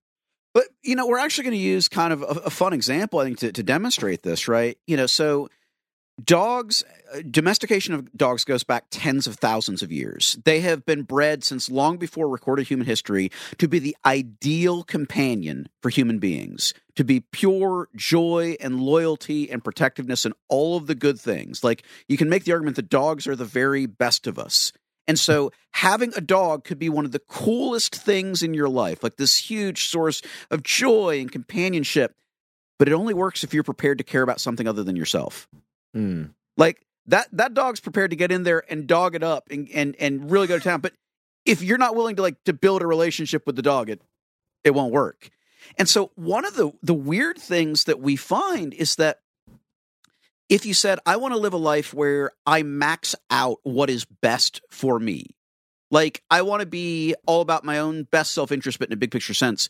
[0.53, 3.25] But, you know, we're actually going to use kind of a, a fun example, I
[3.25, 4.77] think, to, to demonstrate this, right?
[4.87, 5.49] You know, so
[6.23, 10.39] dogs, uh, domestication of dogs goes back tens of thousands of years.
[10.45, 15.69] They have been bred since long before recorded human history to be the ideal companion
[15.83, 20.95] for human beings, to be pure joy and loyalty and protectiveness and all of the
[20.95, 21.65] good things.
[21.65, 24.73] Like, you can make the argument that dogs are the very best of us.
[25.07, 29.03] And so having a dog could be one of the coolest things in your life,
[29.03, 32.15] like this huge source of joy and companionship.
[32.79, 35.47] But it only works if you're prepared to care about something other than yourself.
[35.95, 36.35] Mm.
[36.57, 39.97] Like that that dog's prepared to get in there and dog it up and and,
[39.99, 40.81] and really go to town.
[40.81, 40.95] But
[41.45, 44.01] if you're not willing to like to build a relationship with the dog, it
[44.65, 45.31] it won't work.
[45.79, 49.21] And so one of the the weird things that we find is that
[50.49, 54.05] if you said, I want to live a life where I max out what is
[54.05, 55.35] best for me,
[55.91, 58.97] like I want to be all about my own best self interest, but in a
[58.97, 59.69] big picture sense,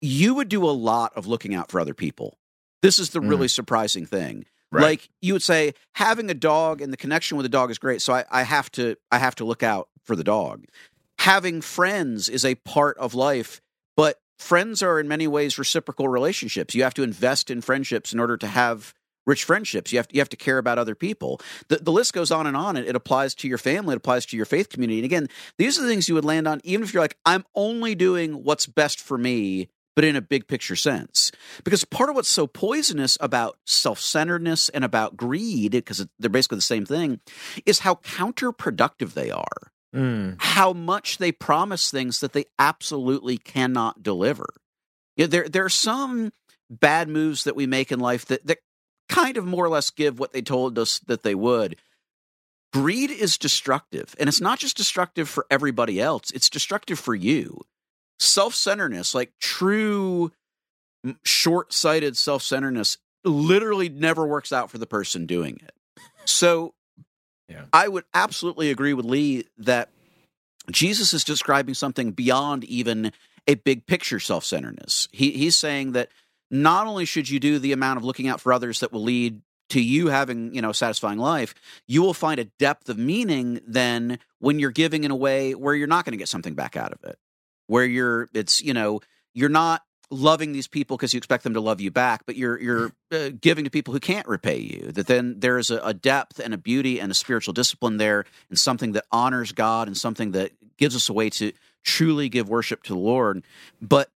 [0.00, 2.38] you would do a lot of looking out for other people.
[2.82, 3.30] This is the Mm.
[3.30, 4.46] really surprising thing.
[4.76, 4.82] Right.
[4.82, 8.02] Like you would say, having a dog and the connection with the dog is great.
[8.02, 10.66] So I, I have to I have to look out for the dog.
[11.18, 13.60] Having friends is a part of life,
[13.96, 16.74] but friends are in many ways reciprocal relationships.
[16.74, 18.92] You have to invest in friendships in order to have
[19.26, 19.92] rich friendships.
[19.92, 21.40] You have to, you have to care about other people.
[21.68, 22.76] The, the list goes on and on.
[22.76, 23.94] It, it applies to your family.
[23.94, 24.98] It applies to your faith community.
[24.98, 27.44] And again, these are the things you would land on, even if you're like, I'm
[27.54, 31.32] only doing what's best for me, but in a big picture sense.
[31.64, 36.58] Because part of what's so poisonous about self centeredness and about greed, because they're basically
[36.58, 37.18] the same thing,
[37.64, 40.36] is how counterproductive they are Mm.
[40.40, 44.46] how much they promise things that they absolutely cannot deliver.
[45.16, 46.32] Yeah, there there are some
[46.68, 48.58] bad moves that we make in life that that
[49.08, 51.76] kind of more or less give what they told us that they would.
[52.74, 57.62] Greed is destructive, and it's not just destructive for everybody else; it's destructive for you.
[58.18, 60.32] Self-centeredness, like true
[61.24, 65.72] short-sighted self-centeredness, literally never works out for the person doing it.
[66.24, 66.74] So
[67.48, 67.64] Yeah.
[67.72, 69.90] I would absolutely agree with Lee that
[70.70, 73.12] Jesus is describing something beyond even
[73.46, 75.08] a big picture self centeredness.
[75.12, 76.08] He, he's saying that
[76.50, 79.42] not only should you do the amount of looking out for others that will lead
[79.68, 81.54] to you having you know a satisfying life,
[81.86, 85.74] you will find a depth of meaning then when you're giving in a way where
[85.74, 87.18] you're not going to get something back out of it,
[87.66, 89.00] where you're it's you know
[89.34, 92.58] you're not loving these people because you expect them to love you back, but you're
[92.60, 94.92] you're uh, giving to people who can't repay you.
[94.92, 98.58] That then there's a, a depth and a beauty and a spiritual discipline there, and
[98.58, 101.52] something that honors God and something that gives us a way to
[101.82, 103.42] truly give worship to the Lord.
[103.80, 104.10] But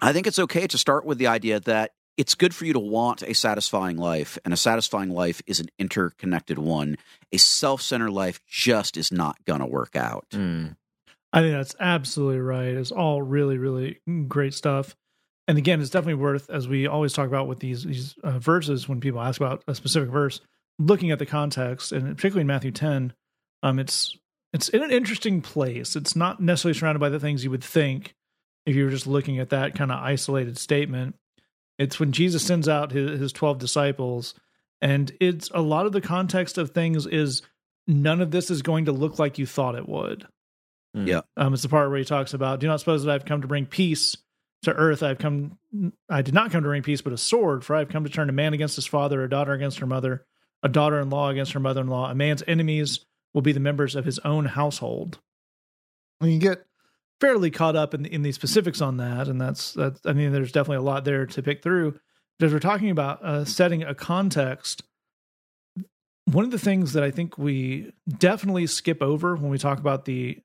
[0.00, 2.80] I think it's okay to start with the idea that it's good for you to
[2.80, 6.96] want a satisfying life, and a satisfying life is an interconnected one.
[7.32, 10.26] A self centered life just is not going to work out.
[10.32, 10.76] Mm.
[11.32, 12.74] I think that's absolutely right.
[12.74, 14.96] It's all really, really great stuff.
[15.46, 18.88] And again, it's definitely worth, as we always talk about with these these uh, verses,
[18.88, 20.40] when people ask about a specific verse,
[20.78, 23.12] looking at the context, and particularly in Matthew ten,
[23.62, 24.16] um, it's
[24.52, 25.96] it's in an interesting place.
[25.96, 28.14] It's not necessarily surrounded by the things you would think
[28.66, 31.16] if you were just looking at that kind of isolated statement.
[31.78, 34.34] It's when Jesus sends out his, his twelve disciples,
[34.80, 37.42] and it's a lot of the context of things is
[37.86, 40.26] none of this is going to look like you thought it would.
[40.94, 41.20] Yeah.
[41.36, 43.48] Um, it's the part where he talks about, "Do not suppose that I've come to
[43.48, 44.16] bring peace
[44.62, 45.02] to earth.
[45.02, 45.58] I've come,
[46.08, 47.64] I did not come to bring peace, but a sword.
[47.64, 50.26] For I've come to turn a man against his father, a daughter against her mother,
[50.62, 52.10] a daughter-in-law against her mother-in-law.
[52.10, 55.18] A man's enemies will be the members of his own household."
[56.20, 56.66] And you get
[57.20, 60.00] fairly caught up in in the specifics on that, and that's that's.
[60.04, 61.98] I mean, there's definitely a lot there to pick through.
[62.38, 64.82] But as we're talking about uh, setting a context,
[66.24, 70.04] one of the things that I think we definitely skip over when we talk about
[70.04, 70.38] the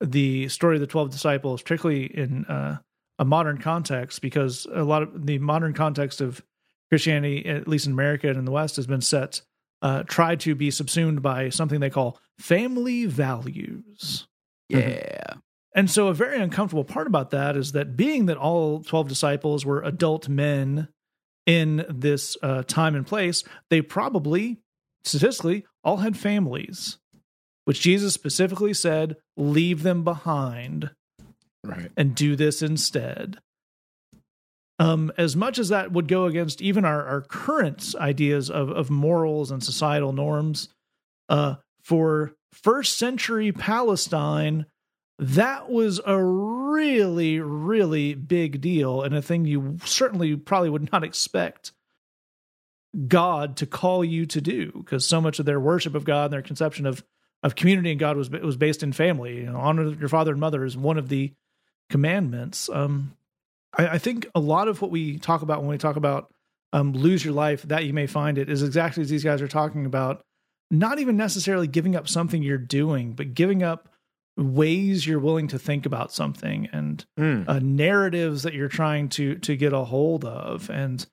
[0.00, 2.78] the story of the 12 disciples particularly in uh,
[3.18, 6.42] a modern context because a lot of the modern context of
[6.90, 9.40] christianity at least in america and in the west has been set
[9.82, 14.26] uh, tried to be subsumed by something they call family values.
[14.68, 15.34] Yeah.
[15.76, 19.64] and so a very uncomfortable part about that is that being that all 12 disciples
[19.64, 20.88] were adult men
[21.46, 24.58] in this uh, time and place, they probably,
[25.04, 26.98] statistically, all had families,
[27.66, 30.90] which Jesus specifically said, leave them behind
[31.64, 31.90] Right.
[31.96, 33.38] and do this instead.
[34.78, 38.88] Um, as much as that would go against even our, our current ideas of, of
[38.88, 40.68] morals and societal norms,
[41.28, 44.66] uh, for first century Palestine,
[45.18, 51.02] that was a really, really big deal and a thing you certainly probably would not
[51.02, 51.72] expect
[53.08, 56.34] God to call you to do because so much of their worship of God and
[56.34, 57.02] their conception of
[57.46, 59.36] of community and God was was based in family.
[59.38, 61.32] You know, honor your father and mother is one of the
[61.90, 62.68] commandments.
[62.72, 63.16] Um,
[63.76, 66.32] I, I think a lot of what we talk about when we talk about
[66.72, 69.48] um, lose your life, that you may find it, is exactly as these guys are
[69.48, 70.22] talking about.
[70.70, 73.88] Not even necessarily giving up something you're doing, but giving up
[74.36, 77.48] ways you're willing to think about something and Mm.
[77.48, 81.06] uh, narratives that you're trying to to get a hold of, and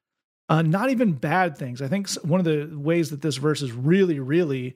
[0.50, 1.82] uh, not even bad things.
[1.82, 4.76] I think one of the ways that this verse is really, really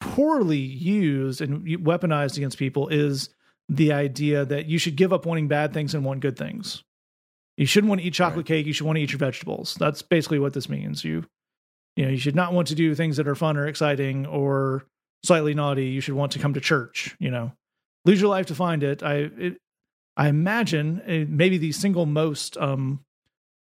[0.00, 3.30] poorly used and weaponized against people is
[3.68, 6.82] the idea that you should give up wanting bad things and want good things.
[7.56, 8.66] You shouldn't want to eat chocolate cake.
[8.66, 9.76] You should want to eat your vegetables.
[9.78, 11.04] That's basically what this means.
[11.04, 11.24] You,
[11.94, 14.86] you know, you should not want to do things that are fun or exciting or
[15.24, 15.86] slightly naughty.
[15.86, 17.14] You should want to come to church.
[17.20, 17.52] You know,
[18.04, 19.02] lose your life to find it.
[19.02, 19.58] I, it,
[20.16, 23.04] I imagine uh, maybe the single most um,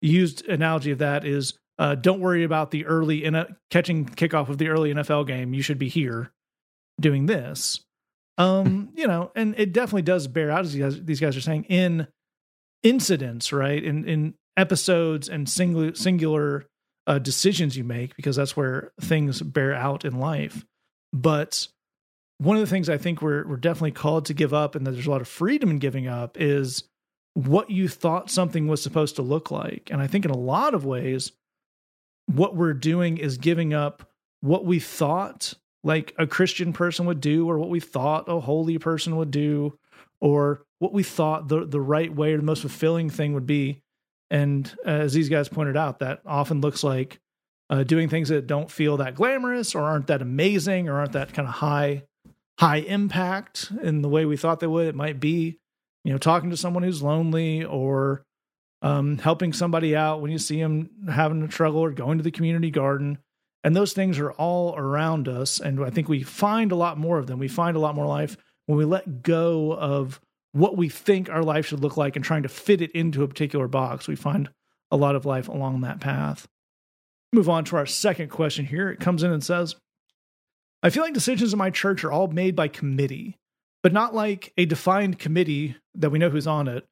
[0.02, 4.50] used analogy of that is uh, don't worry about the early in a, catching kickoff
[4.50, 5.54] of the early NFL game.
[5.54, 6.30] You should be here
[7.00, 7.80] doing this.
[8.38, 11.42] Um, you know, and it definitely does bear out as these guys, these guys are
[11.42, 12.08] saying in
[12.84, 13.84] incidents, right?
[13.84, 16.66] In in episodes and singular singular
[17.08, 20.66] uh, decisions you make because that's where things bear out in life.
[21.14, 21.68] But
[22.40, 24.92] one of the things I think we're we're definitely called to give up, and that
[24.92, 26.84] there's a lot of freedom in giving up, is
[27.36, 29.90] what you thought something was supposed to look like.
[29.92, 31.32] And I think in a lot of ways,
[32.30, 34.08] what we're doing is giving up
[34.42, 35.54] what we thought
[35.84, 39.78] like a Christian person would do, or what we thought a holy person would do,
[40.20, 43.82] or what we thought the the right way or the most fulfilling thing would be.
[44.30, 47.20] And as these guys pointed out, that often looks like
[47.70, 51.34] uh, doing things that don't feel that glamorous or aren't that amazing or aren't that
[51.34, 52.04] kind of high
[52.60, 54.88] high impact in the way we thought they would.
[54.88, 55.58] It might be,
[56.04, 58.26] you know, talking to someone who's lonely or
[58.82, 62.32] um, helping somebody out when you see them having a struggle or going to the
[62.32, 63.18] community garden.
[63.64, 65.60] And those things are all around us.
[65.60, 67.40] And I think we find a lot more of them.
[67.40, 70.22] We find a lot more life when we let go of
[70.54, 73.28] what we think our life should look like and trying to fit it into a
[73.28, 74.08] particular box.
[74.08, 74.50] We find
[74.92, 76.48] a lot of life along that path.
[77.34, 78.90] Move on to our second question here.
[78.90, 79.76] It comes in and says,
[80.82, 83.38] I feel like decisions in my church are all made by committee,
[83.84, 86.86] but not like a defined committee that we know who's on it,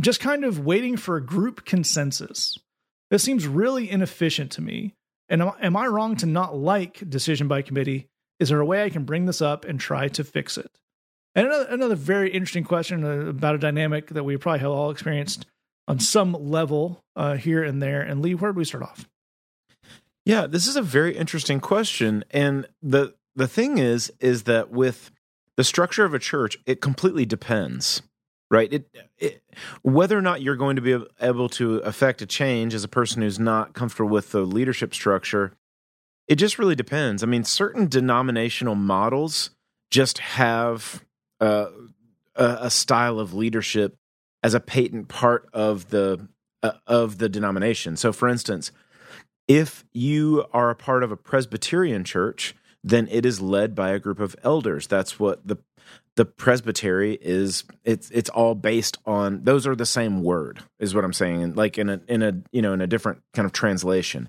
[0.00, 2.58] just kind of waiting for a group consensus.
[3.10, 4.94] This seems really inefficient to me.
[5.28, 8.08] And am, am I wrong to not like decision by committee?
[8.38, 10.70] Is there a way I can bring this up and try to fix it?
[11.34, 14.90] And another, another very interesting question uh, about a dynamic that we probably have all
[14.90, 15.46] experienced
[15.88, 18.02] on some level uh, here and there.
[18.02, 19.08] And Lee, where do we start off?
[20.24, 22.24] Yeah, this is a very interesting question.
[22.30, 25.10] And the the thing is is that with
[25.56, 28.02] the structure of a church, it completely depends.
[28.50, 28.72] Right?
[28.72, 28.88] It,
[29.18, 29.42] it
[29.82, 33.22] whether or not you're going to be able to affect a change as a person
[33.22, 35.52] who's not comfortable with the leadership structure,
[36.28, 37.22] it just really depends.
[37.22, 39.50] I mean, certain denominational models
[39.90, 41.04] just have
[41.40, 41.66] uh,
[42.34, 43.96] a, a style of leadership
[44.42, 46.28] as a patent part of the
[46.62, 47.96] uh, of the denomination.
[47.96, 48.72] So, for instance,
[49.48, 53.98] if you are a part of a Presbyterian church, then it is led by a
[53.98, 54.86] group of elders.
[54.86, 55.56] That's what the
[56.16, 57.64] the presbytery is.
[57.84, 61.54] It's it's all based on those are the same word, is what I'm saying.
[61.54, 64.28] Like in a in a you know in a different kind of translation,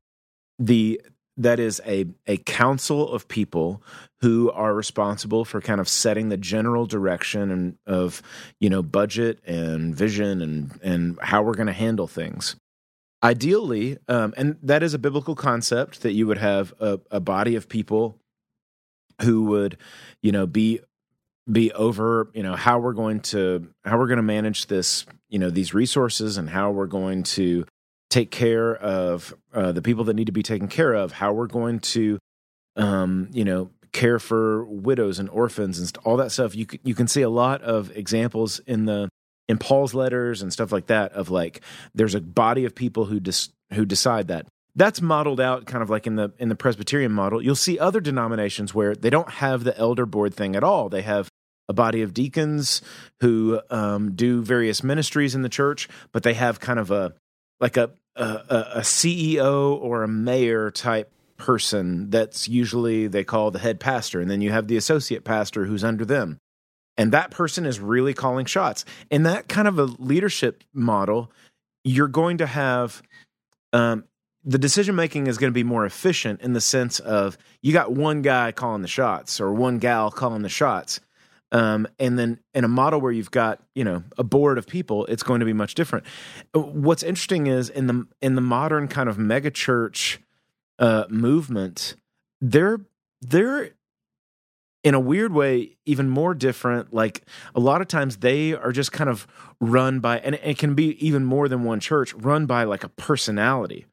[0.60, 1.02] the
[1.38, 3.82] that is a a council of people
[4.22, 8.22] who are responsible for kind of setting the general direction and of
[8.60, 12.56] you know budget and vision and and how we're going to handle things
[13.24, 17.56] ideally um, and that is a biblical concept that you would have a, a body
[17.56, 18.18] of people
[19.22, 19.78] who would
[20.22, 20.80] you know be
[21.50, 25.40] be over you know how we're going to how we're going to manage this you
[25.40, 27.66] know these resources and how we're going to
[28.10, 31.48] take care of uh, the people that need to be taken care of how we're
[31.48, 32.20] going to
[32.76, 36.94] um, you know care for widows and orphans and all that stuff you c- you
[36.94, 39.10] can see a lot of examples in the
[39.48, 41.62] in Paul's letters and stuff like that of like
[41.96, 44.46] there's a body of people who dis- who decide that
[44.76, 47.42] that's modeled out kind of like in the in the Presbyterian model.
[47.42, 50.88] You'll see other denominations where they don't have the elder board thing at all.
[50.88, 51.30] They have
[51.70, 52.82] a body of deacons
[53.22, 57.14] who um, do various ministries in the church, but they have kind of a
[57.60, 63.60] like a a, a CEO or a mayor type person that's usually they call the
[63.60, 66.40] head pastor, and then you have the associate pastor who's under them
[66.98, 68.84] and that person is really calling shots.
[69.12, 71.32] In that kind of a leadership model,
[71.84, 73.02] you're going to have
[73.72, 74.06] um,
[74.44, 77.92] the decision making is going to be more efficient in the sense of you got
[77.92, 81.00] one guy calling the shots or one gal calling the shots.
[81.52, 85.06] Um, and then in a model where you've got you know a board of people,
[85.06, 86.06] it's going to be much different.
[86.54, 90.18] What's interesting is in the in the modern kind of megachurch
[90.80, 91.96] uh, movement,
[92.42, 92.82] they're
[93.22, 93.72] they're
[94.84, 97.24] in a weird way even more different like
[97.56, 99.28] a lot of times they are just kind of
[99.60, 102.90] run by and it can be even more than one church run by like a
[102.90, 103.86] personality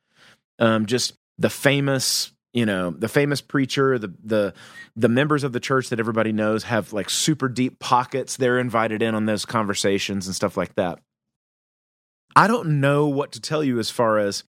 [0.59, 4.55] um just the famous you know the famous preacher the the
[4.97, 9.03] the members of the church that everybody knows have like super deep pockets they're invited
[9.03, 10.99] in on those conversations and stuff like that
[12.35, 14.45] i don't know what to tell you as far as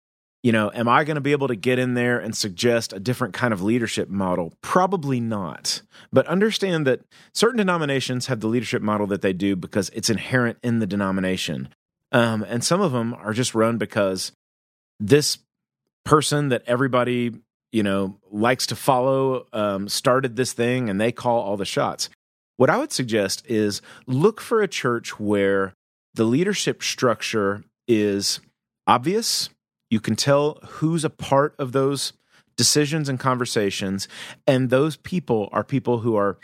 [0.42, 2.98] you know, am I going to be able to get in there and suggest a
[2.98, 4.52] different kind of leadership model?
[4.60, 5.82] Probably not.
[6.12, 10.58] But understand that certain denominations have the leadership model that they do because it's inherent
[10.62, 11.68] in the denomination.
[12.10, 14.32] Um, and some of them are just run because
[14.98, 15.38] this
[16.04, 17.30] person that everybody,
[17.72, 22.08] you know, likes to follow um, started this thing and they call all the shots.
[22.58, 25.74] What I would suggest is look for a church where
[26.14, 28.40] the leadership structure is
[28.86, 29.48] obvious
[29.92, 32.14] you can tell who's a part of those
[32.56, 34.08] decisions and conversations.
[34.46, 36.38] And those people are people who are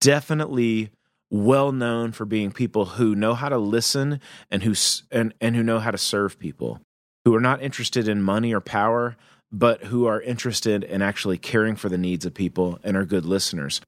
[0.00, 0.90] definitely
[1.28, 4.20] well known for being people who know how to listen
[4.52, 4.74] and who
[5.10, 6.80] and, and who know how to serve people
[7.24, 9.16] who are not interested in money or power
[9.52, 13.24] but who are interested in actually caring for the needs of people and are good
[13.24, 13.80] listeners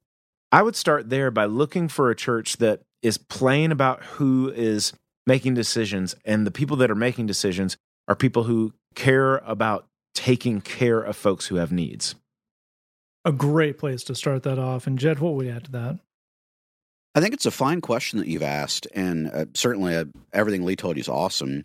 [0.51, 4.93] i would start there by looking for a church that is plain about who is
[5.27, 10.61] making decisions and the people that are making decisions are people who care about taking
[10.61, 12.15] care of folks who have needs.
[13.25, 14.87] A great place to start that off.
[14.87, 15.99] And Jed, what would you add to that?
[17.15, 20.75] I think it's a fine question that you've asked, and uh, certainly uh, everything Lee
[20.75, 21.63] told you is awesome.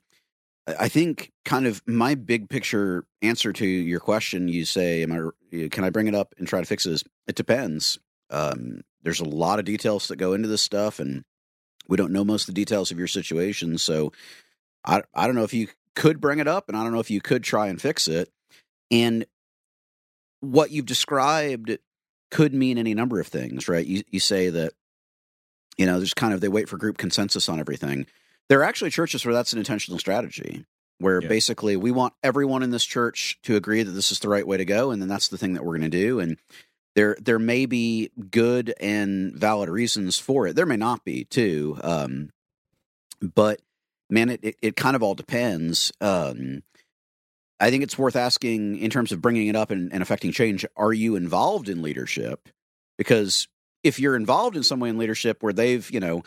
[0.67, 5.69] I think kind of my big picture answer to your question, you say, "Am I?
[5.69, 7.99] Can I bring it up and try to fix this?" It depends.
[8.31, 11.25] Um, there's a lot of details that go into this stuff, and
[11.89, 13.79] we don't know most of the details of your situation.
[13.79, 14.13] So,
[14.85, 17.11] I I don't know if you could bring it up, and I don't know if
[17.11, 18.31] you could try and fix it.
[18.91, 19.25] And
[20.41, 21.79] what you've described
[22.31, 23.87] could mean any number of things, right?
[23.87, 24.75] You you say that
[25.77, 28.07] you know there's kind of they wait for group consensus on everything.
[28.51, 30.67] There are actually churches where that's an intentional strategy,
[30.99, 31.29] where Yeah.
[31.29, 34.59] basically we want everyone in this church to agree that this is the right way
[34.59, 36.19] to go, and then that's the thing that we're going to do.
[36.21, 36.37] And
[36.97, 40.57] there there may be good and valid reasons for it.
[40.57, 42.31] There may not be too, um,
[43.23, 43.63] but
[44.11, 45.93] man, it, it, it kind of all depends.
[46.01, 46.65] Um,
[47.61, 50.67] I think it's worth asking in terms of bringing it up and, and affecting change.
[50.77, 52.49] Are you involved in leadership?
[52.99, 53.47] Because
[53.85, 56.25] if you're involved in some way in leadership where they've you know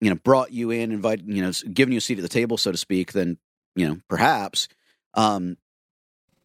[0.00, 2.56] you know brought you in, invited you know given you a seat at the table,
[2.56, 3.38] so to speak, then
[3.74, 4.68] you know perhaps.
[5.14, 5.56] Um,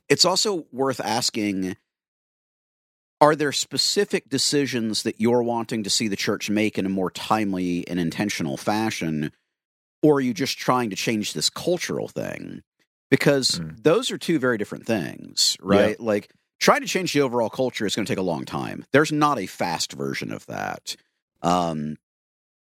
[0.09, 1.75] it's also worth asking
[3.19, 7.11] are there specific decisions that you're wanting to see the church make in a more
[7.11, 9.31] timely and intentional fashion
[10.01, 12.63] or are you just trying to change this cultural thing?
[13.09, 13.83] Because Mm.
[13.83, 15.99] those are two very different things, right?
[15.99, 18.85] Like trying to change the overall culture is going to take a long time.
[18.91, 20.95] There's not a fast version of that.
[21.41, 21.97] Um,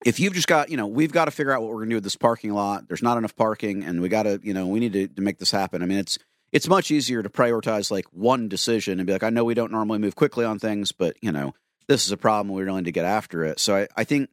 [0.04, 1.92] if you've just got, you know, we've got to figure out what we're going to
[1.92, 2.88] do with this parking lot.
[2.88, 5.38] There's not enough parking, and we got to, you know, we need to, to make
[5.38, 5.82] this happen.
[5.82, 6.18] I mean, it's
[6.52, 9.72] it's much easier to prioritize like one decision and be like, I know we don't
[9.72, 11.54] normally move quickly on things, but you know,
[11.88, 12.54] this is a problem.
[12.54, 13.58] We're willing to get after it.
[13.58, 14.28] So I, I think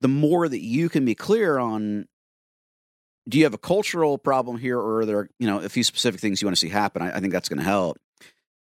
[0.00, 2.06] the more that you can be clear on
[3.28, 6.20] do you have a cultural problem here or are there you know a few specific
[6.20, 7.98] things you want to see happen i, I think that's going to help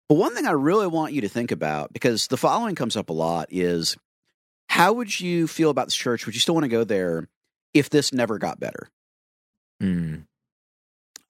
[0.09, 3.11] but one thing i really want you to think about because the following comes up
[3.11, 3.97] a lot is
[4.71, 6.27] how would you feel about this church?
[6.27, 7.29] Would you still want to go there
[7.75, 8.89] if this never got better?
[9.83, 10.27] Mm.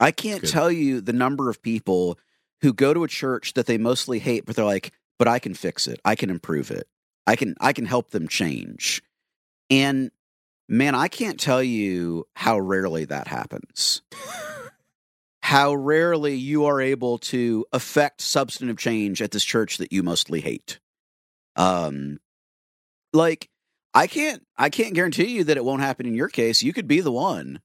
[0.00, 2.18] i can't tell you the number of people
[2.62, 5.54] who go to a church that they mostly hate but they're like but i can
[5.54, 6.00] fix it.
[6.04, 6.88] I can improve it.
[7.28, 9.02] I can i can help them change.
[9.70, 10.10] And
[10.68, 14.02] man i can't tell you how rarely that happens.
[15.42, 20.40] How rarely you are able to affect substantive change at this church that you mostly
[20.40, 20.80] hate.
[21.56, 22.18] Um,
[23.12, 23.48] like
[23.94, 26.62] I can't, I can't guarantee you that it won't happen in your case.
[26.62, 27.60] You could be the one.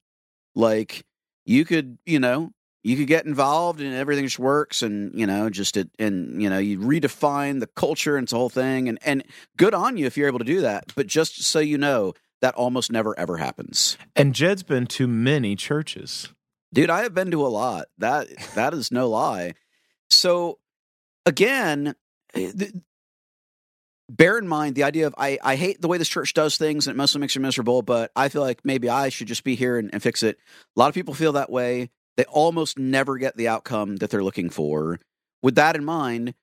[0.54, 1.04] Like
[1.44, 2.50] you could, you know,
[2.82, 6.48] you could get involved and everything just works, and you know, just it, and you
[6.48, 9.24] know, you redefine the culture and it's a whole thing, and and
[9.56, 10.92] good on you if you're able to do that.
[10.94, 13.98] But just so you know, that almost never ever happens.
[14.14, 16.32] And Jed's been to many churches.
[16.72, 17.86] Dude, I have been to a lot.
[17.98, 19.54] That that is no lie.
[20.08, 20.58] So
[21.24, 21.96] again,
[22.34, 22.52] eh,
[24.08, 26.86] bear in mind the idea of I, I hate the way this church does things
[26.86, 29.54] and it mostly makes you miserable, but I feel like maybe I should just be
[29.54, 30.38] here and, and fix it.
[30.76, 31.90] A lot of people feel that way.
[32.16, 35.00] They almost never get the outcome that they're looking for.
[35.42, 36.34] With that in mind,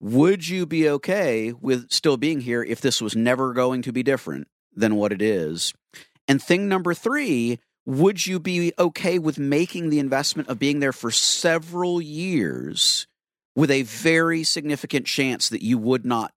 [0.00, 4.02] would you be okay with still being here if this was never going to be
[4.02, 5.72] different than what it is?
[6.28, 10.92] And thing number three, would you be okay with making the investment of being there
[10.92, 13.06] for several years
[13.54, 16.32] with a very significant chance that you would not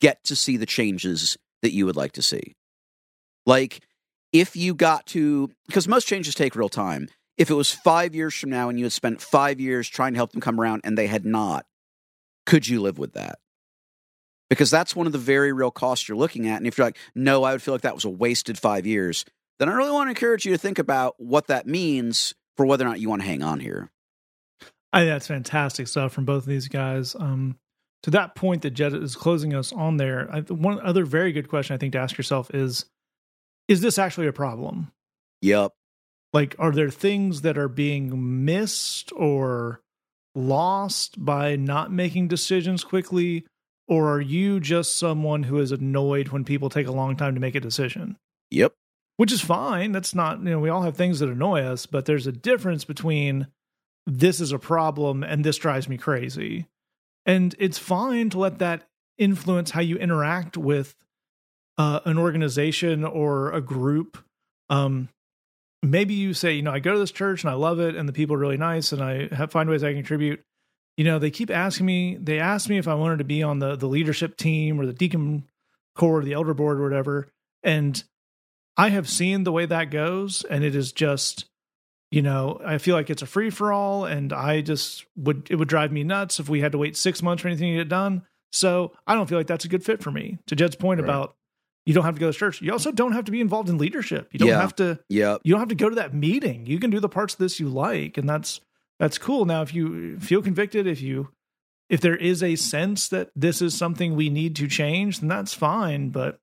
[0.00, 2.54] get to see the changes that you would like to see?
[3.46, 3.80] Like,
[4.32, 7.08] if you got to, because most changes take real time.
[7.36, 10.18] If it was five years from now and you had spent five years trying to
[10.18, 11.66] help them come around and they had not,
[12.46, 13.38] could you live with that?
[14.50, 16.56] Because that's one of the very real costs you're looking at.
[16.56, 19.24] And if you're like, no, I would feel like that was a wasted five years,
[19.58, 22.84] then I really want to encourage you to think about what that means for whether
[22.84, 23.90] or not you want to hang on here.
[24.92, 27.14] I think that's fantastic stuff from both of these guys.
[27.14, 27.56] Um,
[28.02, 31.48] to that point that Jed is closing us on there, I, one other very good
[31.48, 32.86] question I think to ask yourself is:
[33.66, 34.92] Is this actually a problem?
[35.42, 35.72] Yep.
[36.32, 39.80] Like, are there things that are being missed or
[40.34, 43.46] lost by not making decisions quickly,
[43.88, 47.40] or are you just someone who is annoyed when people take a long time to
[47.40, 48.16] make a decision?
[48.50, 48.74] Yep.
[49.18, 49.92] which is fine.
[49.92, 52.84] That's not, you know, we all have things that annoy us, but there's a difference
[52.84, 53.48] between
[54.06, 56.66] this is a problem and this drives me crazy.
[57.28, 60.96] And it's fine to let that influence how you interact with
[61.76, 64.18] uh, an organization or a group.
[64.70, 65.10] Um,
[65.82, 68.08] maybe you say, you know, I go to this church and I love it and
[68.08, 70.42] the people are really nice and I have, find ways I can contribute.
[70.96, 73.58] You know, they keep asking me, they asked me if I wanted to be on
[73.58, 75.44] the, the leadership team or the deacon
[75.94, 77.28] corps, or the elder board or whatever.
[77.62, 78.02] And
[78.76, 81.44] I have seen the way that goes, and it is just,
[82.10, 85.56] you know, I feel like it's a free for all, and I just would it
[85.56, 87.88] would drive me nuts if we had to wait six months for anything to get
[87.88, 88.22] done.
[88.52, 90.38] So I don't feel like that's a good fit for me.
[90.46, 91.04] To Jed's point Right.
[91.08, 91.36] about
[91.84, 93.78] you don't have to go to church, you also don't have to be involved in
[93.78, 94.28] leadership.
[94.32, 94.60] You don't Yeah.
[94.60, 95.40] have to Yep.
[95.44, 96.66] you don't have to go to that meeting.
[96.66, 98.60] You can do the parts of this you like, and that's
[98.98, 99.44] that's cool.
[99.44, 101.28] Now, if you feel convicted, if you
[101.90, 105.54] if there is a sense that this is something we need to change, then that's
[105.54, 106.10] fine.
[106.10, 106.38] But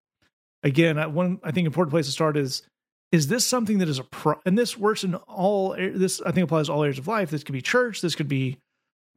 [0.63, 2.63] again, one I think important place to start is
[3.12, 6.45] is this something that is a pro and this works in all this I think
[6.45, 7.30] applies to all areas of life.
[7.30, 8.58] This could be church, this could be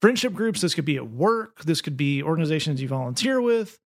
[0.01, 3.79] friendship groups, this could be at work, this could be organizations you volunteer with.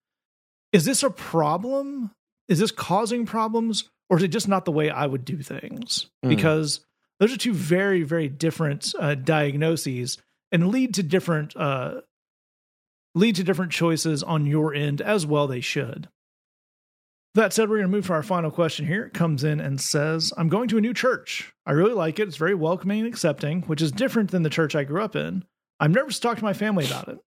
[0.72, 2.11] Is this a problem?
[2.48, 6.11] Is this causing problems or is it just not the way I would do things?
[6.24, 6.28] Mm.
[6.28, 6.84] Because
[7.18, 10.18] those are two very very different uh, diagnoses
[10.50, 12.00] and lead to different uh,
[13.14, 16.09] lead to different choices on your end as well they should
[17.34, 19.04] that said we're going to move to our final question here.
[19.04, 21.52] It comes in and says i'm going to a new church.
[21.66, 22.28] I really like it.
[22.28, 25.44] It's very welcoming and accepting which is different than the church i grew up in.
[25.80, 27.18] I'm nervous to talk to my family about it.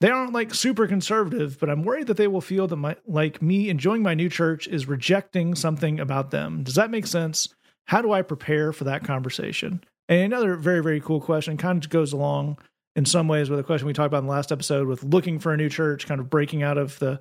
[0.00, 3.42] They aren't like super conservative but i'm worried that they will feel that my like
[3.42, 6.62] me enjoying my new church is rejecting something about them.
[6.62, 7.48] Does that make sense?
[7.86, 9.82] How do i prepare for that conversation?
[10.08, 12.58] And another very very cool question kind of goes along
[12.96, 15.38] in some ways with a question we talked about in the last episode with looking
[15.38, 17.20] for a new church kind of breaking out of the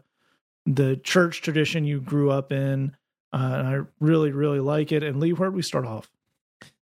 [0.71, 2.95] the church tradition you grew up in
[3.33, 6.09] uh, and i really really like it and lee where do we start off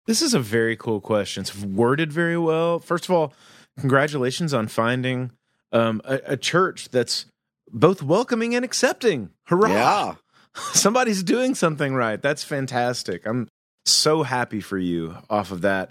[0.05, 1.41] This is a very cool question.
[1.41, 2.79] It's worded very well.
[2.79, 3.33] First of all,
[3.79, 5.31] congratulations on finding
[5.73, 7.25] um, a, a church that's
[7.69, 9.31] both welcoming and accepting.
[9.47, 9.69] Hurrah!
[9.69, 10.15] Yeah.
[10.73, 12.21] Somebody's doing something right.
[12.21, 13.25] That's fantastic.
[13.27, 13.49] I'm
[13.85, 15.89] so happy for you off of that.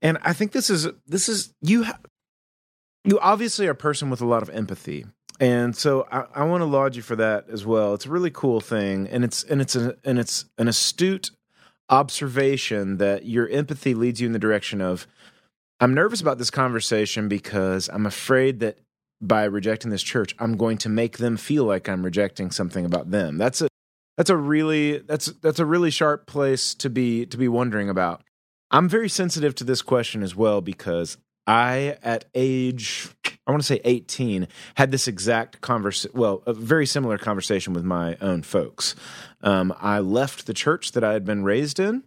[0.00, 1.84] And I think this is this is you.
[1.84, 1.98] Ha-
[3.04, 5.06] you obviously are a person with a lot of empathy,
[5.40, 7.94] and so I, I want to laud you for that as well.
[7.94, 11.30] It's a really cool thing, and it's and it's a, and it's an astute
[11.88, 15.06] observation that your empathy leads you in the direction of
[15.78, 18.78] I'm nervous about this conversation because I'm afraid that
[19.20, 23.10] by rejecting this church, I'm going to make them feel like I'm rejecting something about
[23.10, 23.38] them.
[23.38, 23.68] That's a
[24.16, 28.22] that's a really that's that's a really sharp place to be to be wondering about.
[28.70, 33.08] I'm very sensitive to this question as well because I at age
[33.46, 37.84] I want to say 18 had this exact conversation well a very similar conversation with
[37.84, 38.94] my own folks.
[39.42, 42.02] Um, I left the church that I had been raised in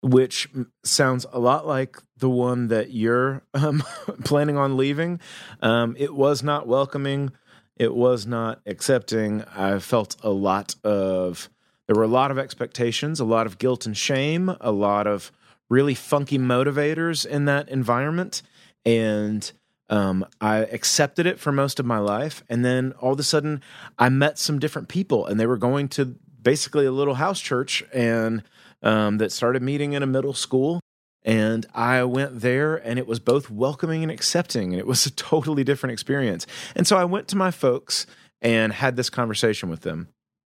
[0.00, 0.48] which
[0.84, 3.82] sounds a lot like the one that you're um,
[4.24, 5.20] planning on leaving.
[5.60, 7.32] Um, it was not welcoming.
[7.76, 9.44] It was not accepting.
[9.44, 11.48] I felt a lot of,
[11.86, 15.32] there were a lot of expectations, a lot of guilt and shame, a lot of
[15.68, 18.42] really funky motivators in that environment.
[18.84, 19.50] And
[19.88, 22.42] um, I accepted it for most of my life.
[22.48, 23.62] And then all of a sudden,
[23.98, 27.82] I met some different people, and they were going to basically a little house church
[27.92, 28.42] and
[28.82, 30.80] um, that started meeting in a middle school.
[31.24, 35.10] And I went there, and it was both welcoming and accepting, and it was a
[35.14, 36.46] totally different experience.
[36.74, 38.06] And so I went to my folks
[38.40, 40.08] and had this conversation with them.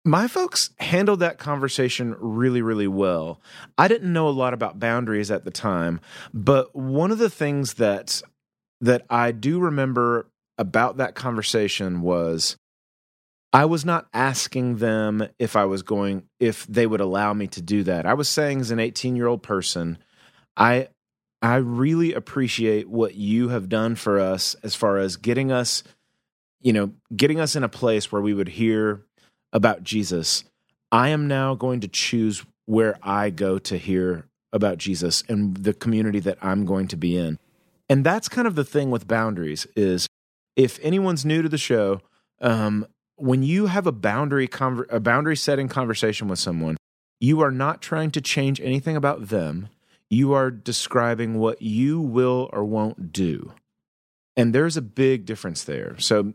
[0.07, 3.41] My folks handled that conversation really, really well.
[3.75, 5.99] I didn't know a lot about boundaries at the time,
[6.31, 8.21] but one of the things that
[8.81, 12.57] that I do remember about that conversation was
[13.53, 17.61] I was not asking them if I was going if they would allow me to
[17.61, 18.05] do that.
[18.05, 19.97] I was saying as an 18-year-old person,
[20.57, 20.89] I
[21.41, 25.83] I really appreciate what you have done for us as far as getting us
[26.65, 29.05] you know, getting us in a place where we would hear
[29.53, 30.43] about Jesus.
[30.91, 35.75] I am now going to choose where I go to hear about Jesus and the
[35.75, 37.37] community that I'm going to be in.
[37.89, 40.07] And that's kind of the thing with boundaries is
[40.55, 42.01] if anyone's new to the show,
[42.41, 46.77] um, when you have a boundary conver- a boundary setting conversation with someone,
[47.19, 49.69] you are not trying to change anything about them.
[50.09, 53.53] You are describing what you will or won't do.
[54.35, 55.97] And there's a big difference there.
[55.97, 56.33] So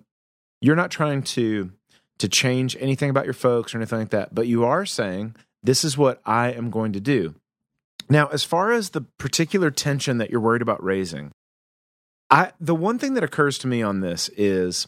[0.60, 1.72] you're not trying to
[2.18, 5.84] to change anything about your folks or anything like that, but you are saying this
[5.84, 7.34] is what I am going to do.
[8.10, 11.32] Now, as far as the particular tension that you're worried about raising,
[12.30, 14.86] I the one thing that occurs to me on this is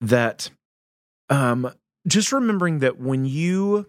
[0.00, 0.50] that
[1.30, 1.72] um
[2.06, 3.86] just remembering that when you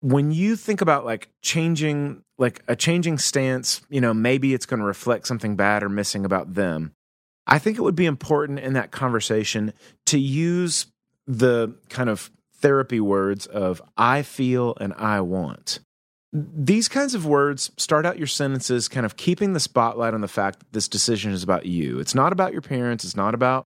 [0.00, 4.80] when you think about like changing like a changing stance, you know, maybe it's going
[4.80, 6.92] to reflect something bad or missing about them.
[7.46, 9.72] I think it would be important in that conversation
[10.06, 10.86] to use
[11.26, 15.80] the kind of therapy words of I feel and I want.
[16.32, 20.28] These kinds of words start out your sentences kind of keeping the spotlight on the
[20.28, 21.98] fact that this decision is about you.
[21.98, 23.66] It's not about your parents, it's not about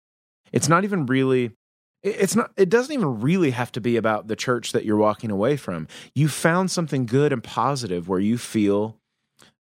[0.52, 1.52] it's not even really
[2.04, 5.32] it's not it doesn't even really have to be about the church that you're walking
[5.32, 5.88] away from.
[6.16, 8.98] You found something good and positive where you feel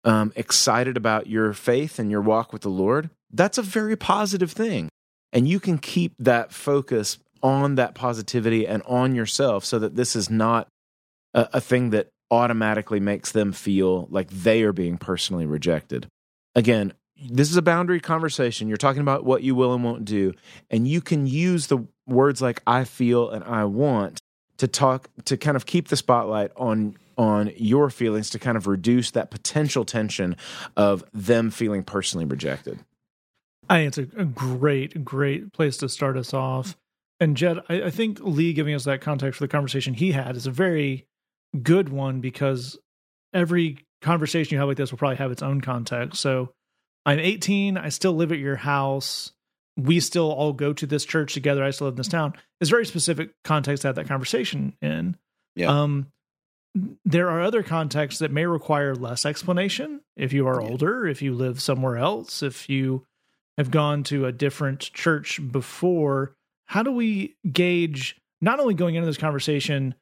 [0.04, 4.52] um, excited about your faith and your walk with the Lord, that's a very positive
[4.52, 4.90] thing.
[5.34, 10.16] And you can keep that focus on that positivity and on yourself so that this
[10.16, 10.68] is not
[11.34, 16.08] a, a thing that automatically makes them feel like they are being personally rejected.
[16.56, 16.94] Again,
[17.30, 18.68] this is a boundary conversation.
[18.68, 20.34] You're talking about what you will and won't do.
[20.70, 24.22] And you can use the words like I feel and I want
[24.58, 28.68] to talk to kind of keep the spotlight on on your feelings to kind of
[28.68, 30.36] reduce that potential tension
[30.76, 32.80] of them feeling personally rejected.
[33.68, 36.78] I think it's a, a great, great place to start us off.
[37.20, 40.36] And Jed, I, I think Lee giving us that context for the conversation he had
[40.36, 41.08] is a very
[41.58, 42.78] good one because
[43.34, 46.22] every conversation you have like this will probably have its own context.
[46.22, 46.54] So
[47.06, 49.32] I'm 18, I still live at your house.
[49.76, 51.64] We still all go to this church together.
[51.64, 52.34] I still live in this town.
[52.60, 55.16] It's very specific context to have that conversation in.
[55.56, 55.82] Yeah.
[55.82, 56.08] Um,
[57.06, 60.70] there are other contexts that may require less explanation if you are Yeah.
[60.70, 63.06] older, if you live somewhere else, if you
[63.58, 66.36] have gone to a different church before.
[66.66, 69.96] How do we gauge not only going into this conversation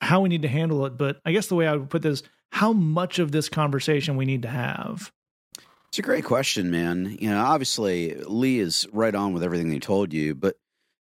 [0.00, 2.22] how we need to handle it, but I guess the way I would put this,
[2.52, 5.12] how much of this conversation we need to have?
[5.88, 7.16] It's a great question, man.
[7.20, 10.56] You know, obviously Lee is right on with everything he told you, but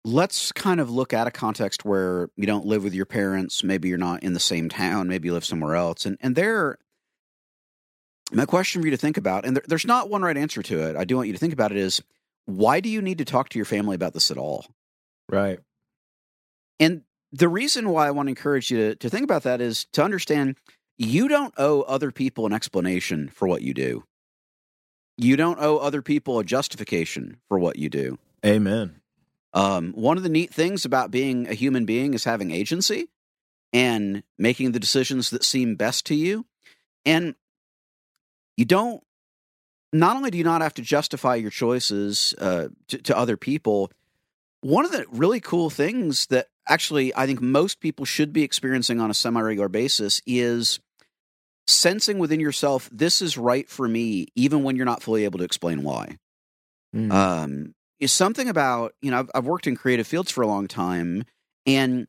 [0.04, 3.64] let's kind of look at a context where you don't live with your parents.
[3.64, 5.08] Maybe you're not in the same town.
[5.08, 6.06] Maybe you live somewhere else.
[6.06, 6.78] And and there,
[8.30, 10.80] my question for you to think about, and there, there's not one right answer to
[10.88, 10.96] it.
[10.96, 11.78] I do want you to think about it.
[11.78, 12.02] Is
[12.44, 14.66] why do you need to talk to your family about this at all?
[15.28, 15.60] Right.
[16.78, 17.02] And
[17.32, 20.02] the reason why I want to encourage you to, to think about that is to
[20.02, 20.56] understand
[20.96, 24.04] you don't owe other people an explanation for what you do.
[25.16, 28.18] You don't owe other people a justification for what you do.
[28.44, 29.00] Amen.
[29.52, 33.08] Um, one of the neat things about being a human being is having agency
[33.72, 36.46] and making the decisions that seem best to you.
[37.04, 37.34] And
[38.56, 39.02] you don't,
[39.92, 43.90] not only do you not have to justify your choices uh, to, to other people,
[44.60, 49.00] one of the really cool things that actually I think most people should be experiencing
[49.00, 50.80] on a semi regular basis is
[51.66, 55.44] sensing within yourself, this is right for me, even when you're not fully able to
[55.44, 56.16] explain why.
[56.94, 57.12] Mm.
[57.12, 60.66] Um, is something about, you know, I've, I've worked in creative fields for a long
[60.66, 61.24] time,
[61.66, 62.06] and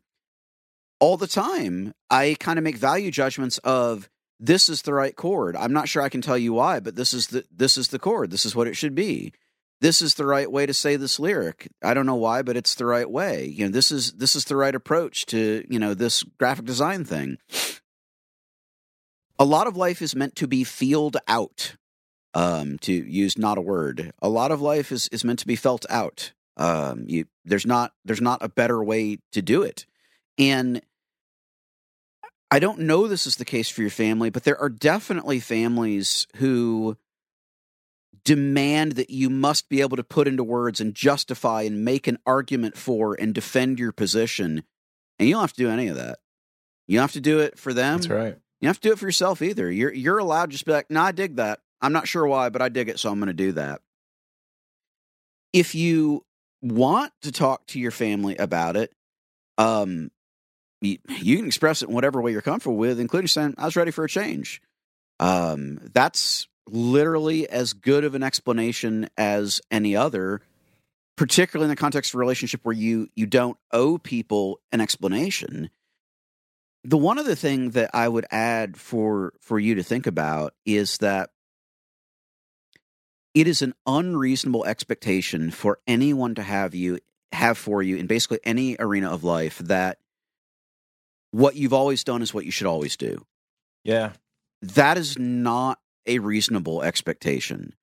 [1.00, 5.56] all the time I kind of make value judgments of this is the right chord.
[5.56, 8.00] I'm not sure I can tell you why, but this is the this is the
[8.00, 8.32] chord.
[8.32, 9.34] This is what it should be
[9.82, 11.70] this is the right way to say this lyric.
[11.82, 13.46] I don't know why, but it's the right way.
[13.46, 17.06] You know, this is this is the right approach to, you know, this graphic design
[17.06, 17.38] thing.
[19.38, 21.76] A lot of life is meant to be feeled out.
[22.36, 24.12] Um, to use not a word.
[24.22, 26.32] A lot of life is is meant to be felt out.
[26.58, 29.88] Um, you there's not there's not a better way to do it.
[30.38, 30.82] And
[32.52, 36.28] I don't know this is the case for your family, but there are definitely families
[36.36, 36.98] who
[38.24, 42.18] demand that you must be able to put into words and justify and make an
[42.26, 44.64] argument for and defend your position.
[45.18, 46.20] And you don't have to do any of that.
[46.88, 47.98] You don't have to do it for them.
[47.98, 48.38] That's right.
[48.62, 49.72] You don't have to do it for yourself either.
[49.72, 51.60] You're you're allowed to just be like, no, I dig that.
[51.82, 53.82] I'm not sure why, but I dig it, so I'm going to do that.
[55.54, 56.26] If you
[56.62, 58.92] want to talk to your family about it,
[59.58, 60.12] um,
[60.82, 63.76] you, you can express it in whatever way you're comfortable with, including saying, "I was
[63.76, 64.62] ready for a change."
[65.20, 70.42] Um, that's literally as good of an explanation as any other
[71.18, 75.70] particularly in the context of a relationship where you you don't owe people an explanation
[76.84, 80.98] the one other thing that i would add for for you to think about is
[81.00, 81.30] that
[83.36, 87.00] it is an unreasonable expectation for anyone to have you
[87.32, 90.00] have for you in basically any arena of life that
[91.32, 93.26] what you've always done is what you should always do
[93.84, 94.14] Yeah.
[94.62, 97.74] that is not a reasonable expectation.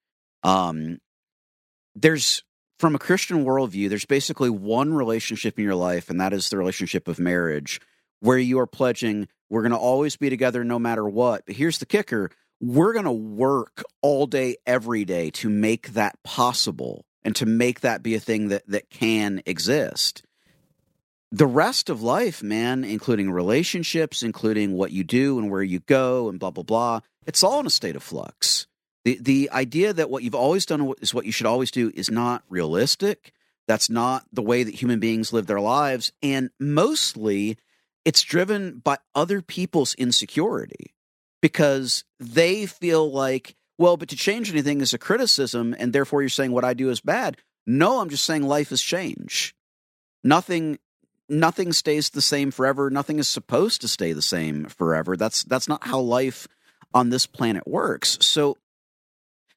[0.43, 0.99] Um,
[1.95, 2.43] there's
[2.79, 6.59] from a Christian worldview, there's basically one relationship in your life, and that is the
[6.59, 7.81] relationship of marriage,
[8.21, 11.45] where you are pledging we're going to always be together no matter what.
[11.47, 16.23] But here's the kicker: we're going to work all day, every day to make that
[16.23, 20.23] possible and to make that be a thing that that can exist.
[21.33, 26.29] The rest of life, man, including relationships, including what you do and where you go
[26.29, 28.66] and blah blah blah, it's all in a state of flux.
[29.05, 32.11] The the idea that what you've always done is what you should always do is
[32.11, 33.33] not realistic.
[33.66, 37.59] That's not the way that human beings live their lives and mostly
[38.07, 40.95] it's driven by other people's insecurity
[41.43, 46.29] because they feel like, well, but to change anything is a criticism, and therefore you're
[46.29, 47.37] saying what I do is bad.
[47.66, 49.57] No, I'm just saying life is change.
[50.22, 50.79] Nothing
[51.29, 52.91] nothing stays the same forever.
[52.91, 55.16] Nothing is supposed to stay the same forever.
[55.16, 56.49] That's that's not how life
[56.95, 58.18] on this planet works.
[58.20, 58.57] So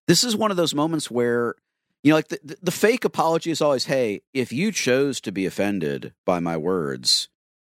[0.07, 1.55] this is one of those moments where
[2.03, 5.45] you know like the, the fake apology is always hey if you chose to be
[5.45, 7.30] offended by my words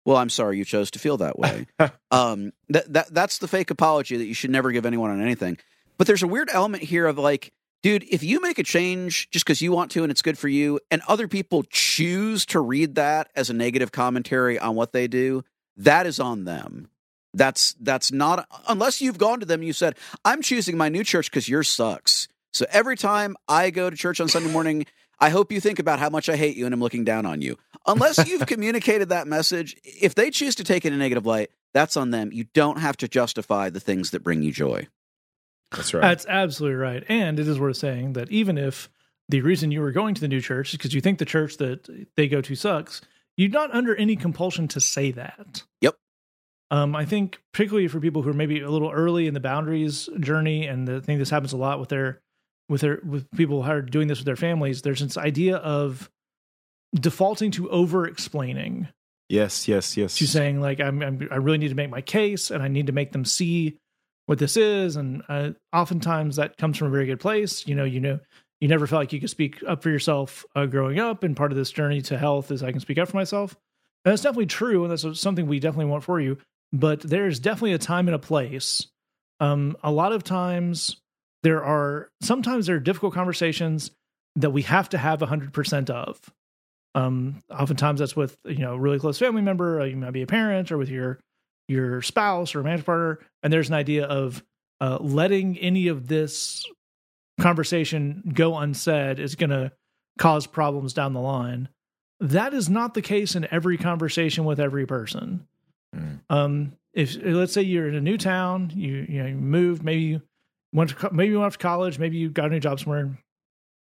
[0.07, 1.67] well, I'm sorry you chose to feel that way.
[2.11, 5.57] um, that, that that's the fake apology that you should never give anyone on anything.
[5.97, 7.51] But there's a weird element here of like,
[7.84, 10.47] dude, if you make a change just because you want to and it's good for
[10.47, 15.07] you, and other people choose to read that as a negative commentary on what they
[15.07, 15.43] do,
[15.78, 16.89] that is on them.
[17.34, 21.03] That's that's not unless you've gone to them and you said, I'm choosing my new
[21.03, 22.28] church because yours sucks.
[22.53, 24.86] So every time I go to church on Sunday morning,
[25.19, 27.41] I hope you think about how much I hate you and I'm looking down on
[27.41, 27.57] you.
[27.86, 31.51] Unless you've communicated that message, if they choose to take it in a negative light,
[31.73, 32.32] that's on them.
[32.32, 34.88] You don't have to justify the things that bring you joy.
[35.72, 36.01] That's right.
[36.01, 37.03] That's absolutely right.
[37.09, 38.89] And it is worth saying that even if
[39.30, 41.57] the reason you were going to the new church is because you think the church
[41.57, 43.01] that they go to sucks,
[43.36, 45.63] you're not under any compulsion to say that.
[45.82, 45.95] Yep.
[46.70, 50.09] Um, I think particularly for people who are maybe a little early in the boundaries
[50.20, 52.22] journey, and I think this happens a lot with their
[52.68, 54.82] with their with people who are doing this with their families.
[54.82, 56.09] There's this idea of
[56.93, 58.89] defaulting to over explaining
[59.30, 60.18] yes, yes, yes.
[60.18, 62.88] to saying like I'm, I'm I really need to make my case and I need
[62.88, 63.78] to make them see
[64.28, 67.84] what this is and uh, oftentimes that comes from a very good place you know
[67.84, 68.19] you know
[68.59, 71.51] you never felt like you could speak up for yourself uh, growing up, and part
[71.51, 73.55] of this journey to health is I can speak up for myself.
[74.03, 76.38] And that's definitely true, and that's something we definitely want for you.
[76.73, 78.88] But there's definitely a time and a place.
[79.39, 80.97] Um, a lot of times
[81.43, 83.91] there are sometimes there are difficult conversations
[84.36, 86.19] that we have to have 100% of.
[86.95, 90.28] Um, oftentimes that's with you know a really close family member, you might be a
[90.28, 91.19] parent, or with your
[91.68, 94.43] your spouse or marriage partner, and there's an idea of
[94.80, 96.65] uh, letting any of this
[97.39, 99.72] conversation go unsaid is going to
[100.18, 101.70] cause problems down the line.
[102.20, 105.47] That is not the case in every conversation with every person.
[105.95, 106.20] Mm.
[106.30, 110.01] Um, if let's say you're in a new town, you you know you moved, maybe
[110.01, 110.22] you
[110.74, 113.18] went to maybe you went off to college, maybe you got a new job somewhere,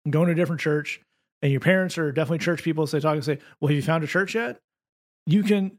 [0.10, 1.02] going to a different church,
[1.42, 3.82] and your parents are definitely church people, so they talk and say, "Well, have you
[3.82, 4.62] found a church yet?"
[5.26, 5.78] You can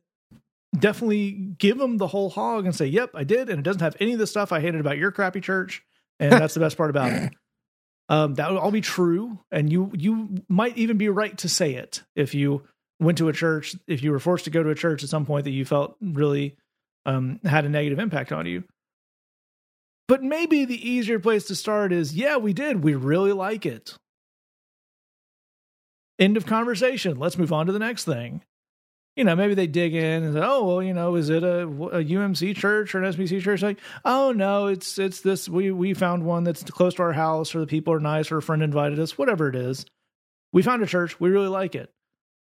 [0.76, 3.96] definitely give them the whole hog and say, "Yep, I did," and it doesn't have
[4.00, 5.82] any of the stuff I hated about your crappy church,
[6.18, 7.32] and that's the best part about it.
[8.08, 11.76] Um, that would all be true, and you you might even be right to say
[11.76, 12.64] it if you
[13.00, 15.24] went to a church, if you were forced to go to a church at some
[15.24, 16.56] point that you felt really
[17.06, 18.64] um, had a negative impact on you.
[20.08, 22.84] But maybe the easier place to start is, yeah, we did.
[22.84, 23.96] We really like it.
[26.18, 27.18] End of conversation.
[27.18, 28.42] Let's move on to the next thing.
[29.16, 31.62] You know, maybe they dig in and say, "Oh, well, you know, is it a,
[31.64, 35.48] a UMC church or an SBC church?" Like, "Oh no, it's it's this.
[35.48, 38.38] We we found one that's close to our house, or the people are nice, or
[38.38, 39.18] a friend invited us.
[39.18, 39.84] Whatever it is,
[40.52, 41.20] we found a church.
[41.20, 41.92] We really like it.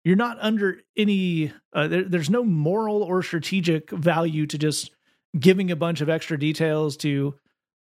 [0.05, 1.51] You're not under any.
[1.73, 4.91] Uh, there, there's no moral or strategic value to just
[5.37, 7.35] giving a bunch of extra details to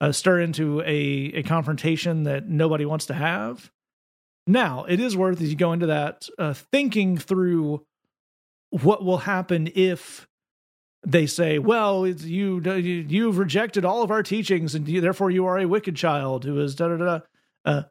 [0.01, 3.71] uh, stir into a a confrontation that nobody wants to have.
[4.49, 7.87] Now, it is worth as you go into that uh, thinking through
[8.73, 10.27] what will happen if
[11.07, 15.47] they say, "Well, it's you you've rejected all of our teachings, and you, therefore you
[15.47, 17.21] are a wicked child who is da da da."
[17.65, 17.83] Uh,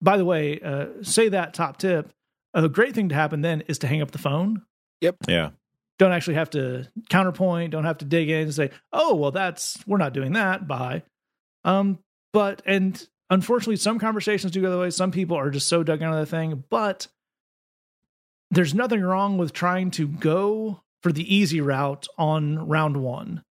[0.00, 2.10] by the way, uh, say that top tip.
[2.54, 4.62] A great thing to happen then is to hang up the phone.
[5.00, 5.16] Yep.
[5.28, 5.50] Yeah.
[5.98, 7.72] Don't actually have to counterpoint.
[7.72, 11.02] Don't have to dig in and say, "Oh, well, that's we're not doing that." Bye.
[11.64, 11.98] Um,
[12.32, 14.90] but and unfortunately, some conversations do go the way.
[14.90, 17.08] Some people are just so dug into the thing, but
[18.50, 23.42] there's nothing wrong with trying to go for the easy route on round one.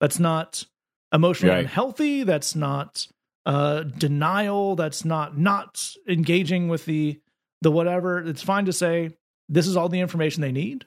[0.00, 0.64] That's not
[1.12, 1.60] emotionally Right.
[1.64, 2.22] unhealthy.
[2.24, 3.06] That's not
[3.44, 4.76] uh, denial.
[4.76, 7.20] That's not not engaging with the
[7.62, 8.18] the whatever.
[8.18, 9.16] It's fine to say
[9.48, 10.84] this is all the information they need.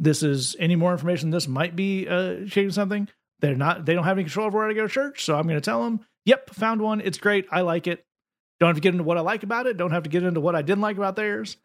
[0.00, 1.30] This is any more information.
[1.30, 3.08] This might be uh, changing something.
[3.40, 3.86] They're not.
[3.86, 5.24] They don't have any control over where to go to church.
[5.24, 6.00] So I'm going to tell them.
[6.24, 7.00] Yep, found one.
[7.00, 7.46] It's great.
[7.52, 8.04] I like it.
[8.58, 9.76] Don't have to get into what I like about it.
[9.76, 11.56] Don't have to get into what I didn't like about theirs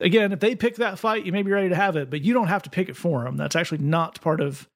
[0.00, 2.34] again, if they pick that fight, you may be ready to have it, but you
[2.34, 3.36] don't have to pick it for them.
[3.36, 4.68] That's actually not part of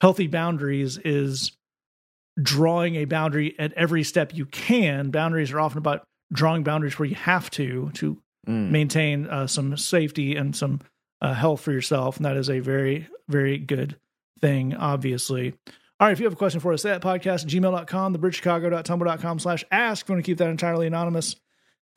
[0.00, 1.52] healthy boundaries is
[2.40, 5.10] drawing a boundary at every step you can.
[5.10, 8.70] Boundaries are often about drawing boundaries where you have to to Mm.
[8.70, 10.80] maintain uh, some safety and some
[11.20, 12.16] uh, health for yourself.
[12.16, 13.96] And that is a very, very good
[14.40, 15.52] thing, obviously.
[16.00, 19.38] All right, if you have a question for us, say that podcast at gmail.com, thebridgechicago.tumblr.com
[19.40, 20.04] slash ask.
[20.04, 21.36] If you want to keep that entirely anonymous.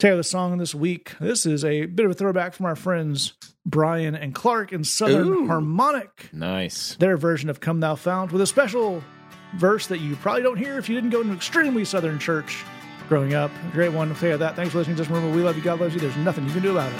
[0.01, 1.13] Taylor, the song this week.
[1.19, 3.33] This is a bit of a throwback from our friends
[3.67, 5.45] Brian and Clark in Southern Ooh.
[5.45, 6.27] Harmonic.
[6.33, 6.95] Nice.
[6.95, 9.03] Their version of Come Thou Fount with a special
[9.57, 12.63] verse that you probably don't hear if you didn't go to an extremely Southern church
[13.09, 13.51] growing up.
[13.73, 14.15] Great one.
[14.15, 14.55] Say that.
[14.55, 14.97] Thanks for listening.
[14.97, 15.61] Just remember, we love you.
[15.61, 15.99] God loves you.
[15.99, 16.97] There's nothing you can do about it.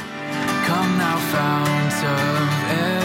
[0.68, 3.01] Come thou fount of